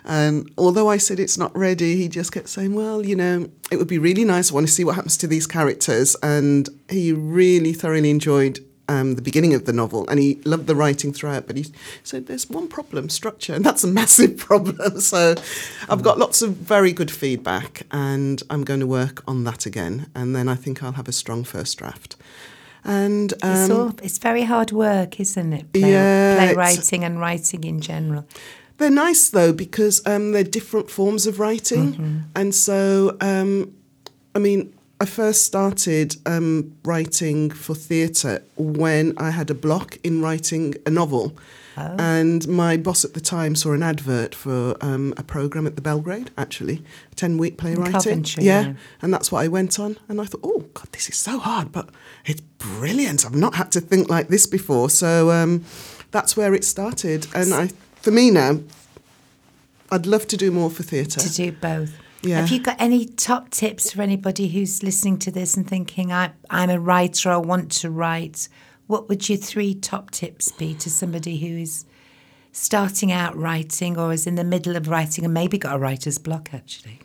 And 0.04 0.50
although 0.56 0.88
I 0.88 0.96
said 0.96 1.20
it's 1.20 1.36
not 1.38 1.56
ready, 1.56 1.96
he 1.96 2.08
just 2.08 2.32
kept 2.32 2.48
saying, 2.48 2.74
"Well, 2.74 3.04
you 3.04 3.14
know, 3.16 3.48
it 3.70 3.76
would 3.76 3.86
be 3.88 3.98
really 3.98 4.24
nice. 4.24 4.50
I 4.50 4.54
want 4.54 4.66
to 4.66 4.72
see 4.72 4.84
what 4.84 4.94
happens 4.94 5.16
to 5.18 5.26
these 5.26 5.46
characters." 5.46 6.16
And 6.22 6.68
he 6.88 7.12
really 7.12 7.72
thoroughly 7.74 8.10
enjoyed. 8.10 8.60
Um, 8.90 9.14
the 9.14 9.22
beginning 9.22 9.54
of 9.54 9.66
the 9.66 9.72
novel, 9.72 10.04
and 10.08 10.18
he 10.18 10.40
loved 10.44 10.66
the 10.66 10.74
writing 10.74 11.12
throughout. 11.12 11.46
But 11.46 11.56
he 11.56 11.66
said, 12.02 12.26
"There's 12.26 12.50
one 12.50 12.66
problem: 12.66 13.08
structure, 13.08 13.54
and 13.56 13.64
that's 13.64 13.84
a 13.84 13.86
massive 13.86 14.36
problem." 14.48 15.00
So, 15.00 15.36
I've 15.88 16.02
got 16.02 16.18
lots 16.18 16.42
of 16.42 16.56
very 16.56 16.92
good 16.92 17.10
feedback, 17.10 17.82
and 17.92 18.42
I'm 18.50 18.64
going 18.64 18.80
to 18.80 18.86
work 18.86 19.22
on 19.28 19.44
that 19.44 19.64
again. 19.64 20.10
And 20.14 20.34
then 20.34 20.48
I 20.48 20.56
think 20.56 20.82
I'll 20.82 20.92
have 20.92 21.08
a 21.08 21.12
strong 21.12 21.44
first 21.44 21.78
draft. 21.78 22.16
And 22.82 23.32
it's, 23.32 23.70
um, 23.70 23.72
all, 23.72 23.94
it's 24.02 24.18
very 24.18 24.42
hard 24.42 24.72
work, 24.72 25.20
isn't 25.20 25.52
it? 25.52 25.72
Play, 25.72 25.92
Yeah, 25.92 26.36
playwriting 26.36 27.04
and 27.04 27.20
writing 27.20 27.64
in 27.64 27.80
general. 27.80 28.26
They're 28.78 28.90
nice 28.90 29.28
though 29.28 29.52
because 29.52 30.00
um, 30.06 30.32
they're 30.32 30.42
different 30.42 30.90
forms 30.90 31.26
of 31.26 31.38
writing, 31.38 32.24
and 32.34 32.54
so 32.54 33.16
um, 33.20 33.74
I 34.34 34.38
mean, 34.38 34.72
I 35.02 35.06
first 35.06 35.44
started 35.46 36.16
um, 36.26 36.76
writing 36.84 37.50
for 37.50 37.74
theatre 37.74 38.42
when 38.56 39.14
I 39.16 39.30
had 39.30 39.48
a 39.50 39.54
block 39.54 39.96
in 40.04 40.20
writing 40.20 40.74
a 40.84 40.90
novel, 40.90 41.34
and 41.76 42.46
my 42.46 42.76
boss 42.76 43.06
at 43.06 43.14
the 43.14 43.20
time 43.20 43.54
saw 43.54 43.72
an 43.72 43.82
advert 43.82 44.34
for 44.34 44.76
um, 44.82 45.14
a 45.16 45.22
program 45.22 45.66
at 45.66 45.76
the 45.76 45.80
Belgrade, 45.80 46.30
actually, 46.36 46.82
a 47.10 47.14
ten-week 47.14 47.56
playwriting. 47.56 48.26
Yeah, 48.36 48.60
yeah. 48.60 48.72
and 49.00 49.14
that's 49.14 49.32
what 49.32 49.42
I 49.42 49.48
went 49.48 49.78
on, 49.78 49.96
and 50.08 50.20
I 50.20 50.26
thought, 50.26 50.40
oh 50.42 50.66
God, 50.74 50.88
this 50.92 51.08
is 51.08 51.16
so 51.16 51.38
hard, 51.38 51.72
but 51.72 51.88
it's 52.26 52.42
brilliant. 52.58 53.24
I've 53.24 53.34
not 53.34 53.54
had 53.54 53.72
to 53.72 53.80
think 53.80 54.10
like 54.10 54.28
this 54.28 54.46
before, 54.46 54.90
so 54.90 55.30
um, 55.30 55.64
that's 56.10 56.36
where 56.36 56.52
it 56.52 56.64
started, 56.64 57.26
and 57.34 57.54
I, 57.54 57.70
for 57.96 58.10
me 58.10 58.30
now, 58.30 58.60
I'd 59.90 60.04
love 60.04 60.26
to 60.28 60.36
do 60.36 60.50
more 60.50 60.68
for 60.68 60.82
theatre. 60.82 61.20
to 61.20 61.32
do 61.32 61.52
both. 61.52 61.92
Yeah. 62.22 62.40
Have 62.40 62.50
you 62.50 62.60
got 62.60 62.76
any 62.78 63.06
top 63.06 63.50
tips 63.50 63.92
for 63.92 64.02
anybody 64.02 64.48
who's 64.48 64.82
listening 64.82 65.18
to 65.20 65.30
this 65.30 65.56
and 65.56 65.66
thinking, 65.66 66.12
I, 66.12 66.32
I'm 66.50 66.68
a 66.68 66.78
writer, 66.78 67.30
I 67.30 67.38
want 67.38 67.72
to 67.72 67.90
write? 67.90 68.48
What 68.86 69.08
would 69.08 69.28
your 69.28 69.38
three 69.38 69.74
top 69.74 70.10
tips 70.10 70.52
be 70.52 70.74
to 70.74 70.90
somebody 70.90 71.38
who 71.38 71.56
is 71.58 71.86
starting 72.52 73.10
out 73.10 73.36
writing 73.36 73.96
or 73.96 74.12
is 74.12 74.26
in 74.26 74.34
the 74.34 74.44
middle 74.44 74.76
of 74.76 74.88
writing 74.88 75.24
and 75.24 75.32
maybe 75.32 75.56
got 75.56 75.76
a 75.76 75.78
writer's 75.78 76.18
block 76.18 76.50
actually? 76.52 77.00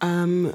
Um, 0.00 0.54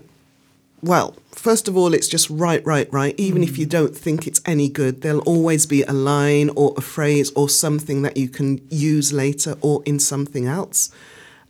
well, 0.82 1.16
first 1.32 1.68
of 1.68 1.76
all, 1.76 1.94
it's 1.94 2.08
just 2.08 2.30
write, 2.30 2.66
write, 2.66 2.92
write. 2.94 3.16
Even 3.18 3.44
if 3.44 3.58
you 3.58 3.66
don't 3.66 3.96
think 3.96 4.28
it's 4.28 4.42
any 4.46 4.70
good, 4.70 5.02
there'll 5.02 5.20
always 5.22 5.66
be 5.66 5.84
a 5.84 5.92
line 5.92 6.50
or 6.56 6.74
a 6.78 6.82
phrase 6.82 7.32
or 7.36 7.50
something 7.50 8.02
that 8.04 8.16
you 8.16 8.30
can 8.30 8.66
use 8.70 9.12
later 9.12 9.58
or 9.62 9.84
in 9.86 10.00
something 10.00 10.46
else. 10.46 10.90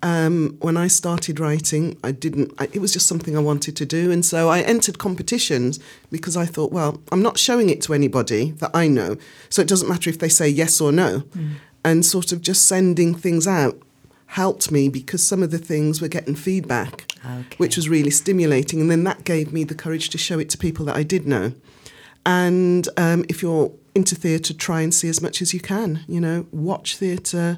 Um, 0.02 0.56
when 0.62 0.78
I 0.78 0.88
started 0.88 1.40
writing, 1.42 1.98
I 2.04 2.12
didn't. 2.14 2.54
I, 2.58 2.70
it 2.72 2.80
was 2.80 2.94
just 2.94 3.06
something 3.08 3.36
I 3.36 3.42
wanted 3.42 3.76
to 3.76 3.86
do, 3.86 4.12
and 4.12 4.24
so 4.26 4.48
I 4.48 4.62
entered 4.62 4.98
competitions 4.98 5.78
because 6.10 6.38
I 6.38 6.46
thought, 6.46 6.72
well, 6.72 7.02
I'm 7.12 7.22
not 7.22 7.38
showing 7.38 7.70
it 7.70 7.82
to 7.84 7.94
anybody 7.94 8.52
that 8.52 8.72
I 8.74 8.88
know, 8.88 9.18
so 9.50 9.62
it 9.62 9.68
doesn't 9.68 9.90
matter 9.90 10.10
if 10.10 10.18
they 10.20 10.30
say 10.30 10.48
yes 10.48 10.80
or 10.80 10.94
no. 10.94 11.24
And 11.84 12.06
sort 12.06 12.32
of 12.32 12.42
just 12.42 12.66
sending 12.66 13.14
things 13.14 13.46
out 13.48 13.78
helped 14.28 14.72
me 14.72 14.88
because 14.90 15.22
some 15.26 15.42
of 15.44 15.52
the 15.52 15.58
things 15.58 16.02
were 16.02 16.08
getting 16.08 16.36
feedback, 16.36 17.12
Okay. 17.26 17.56
which 17.58 17.76
was 17.76 17.90
really 17.90 18.12
stimulating, 18.12 18.80
and 18.80 18.90
then 18.90 19.04
that 19.04 19.26
gave 19.26 19.52
me 19.52 19.66
the 19.66 19.76
courage 19.76 20.10
to 20.12 20.18
show 20.18 20.40
it 20.40 20.50
to 20.52 20.58
people 20.58 20.86
that 20.86 20.96
I 20.96 21.04
did 21.04 21.28
know. 21.28 21.52
And 22.26 22.88
um, 22.96 23.26
if 23.28 23.42
you're 23.42 23.72
into 23.96 24.16
theatre, 24.16 24.54
try 24.54 24.82
and 24.82 24.94
see 24.94 25.10
as 25.10 25.22
much 25.22 25.42
as 25.42 25.54
you 25.54 25.60
can. 25.60 26.06
You 26.08 26.22
know, 26.22 26.46
watch 26.52 26.96
theatre. 26.96 27.58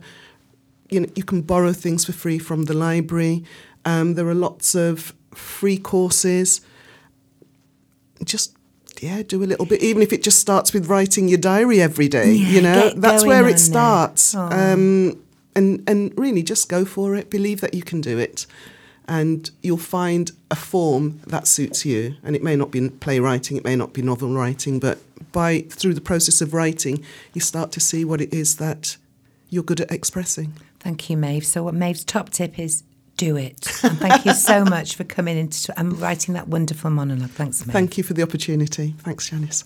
You 0.91 0.99
know, 1.01 1.07
you 1.15 1.23
can 1.23 1.41
borrow 1.41 1.73
things 1.73 2.05
for 2.05 2.11
free 2.11 2.37
from 2.37 2.65
the 2.65 2.73
library. 2.73 3.43
Um, 3.85 4.13
there 4.13 4.27
are 4.27 4.35
lots 4.35 4.75
of 4.75 5.13
free 5.33 5.77
courses. 5.77 6.61
Just 8.23 8.55
yeah, 8.99 9.23
do 9.23 9.43
a 9.43 9.45
little 9.45 9.65
bit, 9.65 9.81
even 9.81 10.03
if 10.03 10.13
it 10.13 10.21
just 10.21 10.39
starts 10.39 10.73
with 10.73 10.87
writing 10.87 11.27
your 11.27 11.39
diary 11.39 11.81
every 11.81 12.07
day. 12.07 12.33
Yeah, 12.33 12.49
you 12.49 12.61
know, 12.61 12.89
that's 12.95 13.25
where 13.25 13.47
it 13.47 13.57
starts. 13.57 14.35
Oh. 14.35 14.41
Um, 14.41 15.23
and 15.55 15.83
and 15.87 16.13
really, 16.17 16.43
just 16.43 16.69
go 16.69 16.85
for 16.85 17.15
it. 17.15 17.29
Believe 17.29 17.61
that 17.61 17.73
you 17.73 17.81
can 17.81 18.01
do 18.01 18.19
it, 18.19 18.45
and 19.07 19.49
you'll 19.63 19.77
find 19.77 20.31
a 20.51 20.55
form 20.55 21.19
that 21.25 21.47
suits 21.47 21.85
you. 21.85 22.15
And 22.23 22.35
it 22.35 22.43
may 22.43 22.55
not 22.55 22.69
be 22.69 22.89
playwriting, 22.89 23.57
it 23.57 23.63
may 23.63 23.75
not 23.75 23.93
be 23.93 24.01
novel 24.01 24.33
writing, 24.33 24.79
but 24.79 24.99
by 25.31 25.61
through 25.69 25.93
the 25.93 26.01
process 26.01 26.41
of 26.41 26.53
writing, 26.53 27.03
you 27.33 27.41
start 27.41 27.71
to 27.71 27.79
see 27.79 28.05
what 28.05 28.21
it 28.21 28.33
is 28.33 28.57
that 28.57 28.97
you're 29.49 29.63
good 29.63 29.81
at 29.81 29.91
expressing. 29.91 30.53
Thank 30.81 31.09
you, 31.11 31.17
Maeve. 31.17 31.45
So, 31.45 31.63
what 31.63 31.75
Maeve's 31.75 32.03
top 32.03 32.31
tip 32.31 32.57
is 32.57 32.83
do 33.17 33.37
it. 33.37 33.67
And 33.83 33.99
thank 33.99 34.25
you 34.25 34.33
so 34.33 34.65
much 34.75 34.95
for 34.95 35.03
coming 35.03 35.37
in 35.37 35.51
and 35.77 35.99
writing 35.99 36.33
that 36.33 36.47
wonderful 36.47 36.89
monologue. 36.89 37.29
Thanks, 37.29 37.63
Maeve. 37.65 37.73
Thank 37.73 37.97
you 37.97 38.03
for 38.03 38.13
the 38.13 38.23
opportunity. 38.23 38.95
Thanks, 38.99 39.29
Janice. 39.29 39.63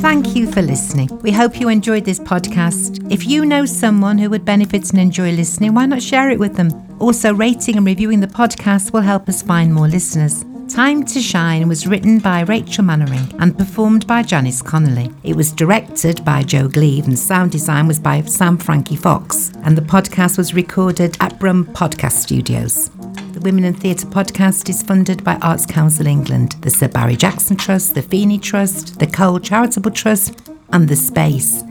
Thank 0.00 0.34
you 0.34 0.50
for 0.50 0.62
listening. 0.62 1.08
We 1.20 1.30
hope 1.30 1.60
you 1.60 1.68
enjoyed 1.68 2.06
this 2.06 2.20
podcast. 2.20 3.12
If 3.12 3.26
you 3.26 3.44
know 3.44 3.66
someone 3.66 4.16
who 4.16 4.30
would 4.30 4.46
benefit 4.46 4.90
and 4.90 4.98
enjoy 5.00 5.32
listening, 5.32 5.74
why 5.74 5.84
not 5.84 6.02
share 6.02 6.30
it 6.30 6.38
with 6.38 6.56
them? 6.56 6.70
Also, 7.00 7.34
rating 7.34 7.76
and 7.76 7.84
reviewing 7.84 8.20
the 8.20 8.26
podcast 8.26 8.94
will 8.94 9.02
help 9.02 9.28
us 9.28 9.42
find 9.42 9.74
more 9.74 9.88
listeners. 9.88 10.44
Time 10.72 11.04
to 11.04 11.20
Shine 11.20 11.68
was 11.68 11.86
written 11.86 12.18
by 12.18 12.40
Rachel 12.40 12.82
Mannering 12.82 13.30
and 13.38 13.58
performed 13.58 14.06
by 14.06 14.22
Janice 14.22 14.62
Connolly. 14.62 15.10
It 15.22 15.36
was 15.36 15.52
directed 15.52 16.24
by 16.24 16.42
Joe 16.44 16.66
Gleave 16.66 17.06
and 17.06 17.18
sound 17.18 17.52
design 17.52 17.86
was 17.86 18.00
by 18.00 18.22
Sam 18.22 18.56
Frankie 18.56 18.96
Fox. 18.96 19.52
And 19.64 19.76
the 19.76 19.82
podcast 19.82 20.38
was 20.38 20.54
recorded 20.54 21.14
at 21.20 21.38
Brum 21.38 21.66
Podcast 21.66 22.12
Studios. 22.12 22.88
The 23.32 23.40
Women 23.40 23.64
in 23.64 23.74
Theatre 23.74 24.06
podcast 24.06 24.70
is 24.70 24.82
funded 24.82 25.22
by 25.22 25.34
Arts 25.42 25.66
Council 25.66 26.06
England, 26.06 26.52
the 26.62 26.70
Sir 26.70 26.88
Barry 26.88 27.16
Jackson 27.16 27.58
Trust, 27.58 27.94
the 27.94 28.00
Feeney 28.00 28.38
Trust, 28.38 28.98
the 28.98 29.06
Cole 29.06 29.40
Charitable 29.40 29.90
Trust, 29.90 30.50
and 30.72 30.88
The 30.88 30.96
Space. 30.96 31.62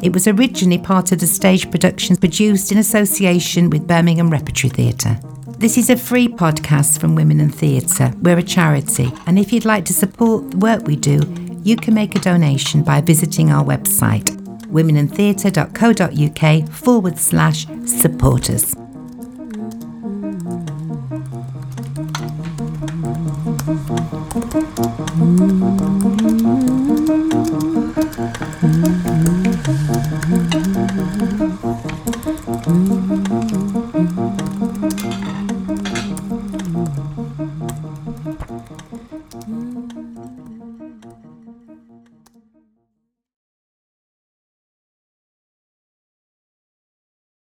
It 0.00 0.12
was 0.12 0.28
originally 0.28 0.78
part 0.78 1.10
of 1.10 1.18
the 1.18 1.26
stage 1.26 1.68
productions 1.72 2.20
produced 2.20 2.70
in 2.70 2.78
association 2.78 3.68
with 3.68 3.88
Birmingham 3.88 4.30
Repertory 4.30 4.70
Theatre. 4.70 5.18
This 5.62 5.78
is 5.78 5.88
a 5.90 5.96
free 5.96 6.26
podcast 6.26 6.98
from 6.98 7.14
Women 7.14 7.38
in 7.38 7.48
Theatre. 7.48 8.12
We're 8.20 8.38
a 8.38 8.42
charity, 8.42 9.12
and 9.26 9.38
if 9.38 9.52
you'd 9.52 9.64
like 9.64 9.84
to 9.84 9.92
support 9.92 10.50
the 10.50 10.56
work 10.56 10.88
we 10.88 10.96
do, 10.96 11.20
you 11.62 11.76
can 11.76 11.94
make 11.94 12.16
a 12.16 12.18
donation 12.18 12.82
by 12.82 13.00
visiting 13.00 13.52
our 13.52 13.64
website, 13.64 14.24
womenintheatre.co.uk 14.72 16.68
forward 16.68 17.16
slash 17.16 17.68
supporters. 17.86 18.74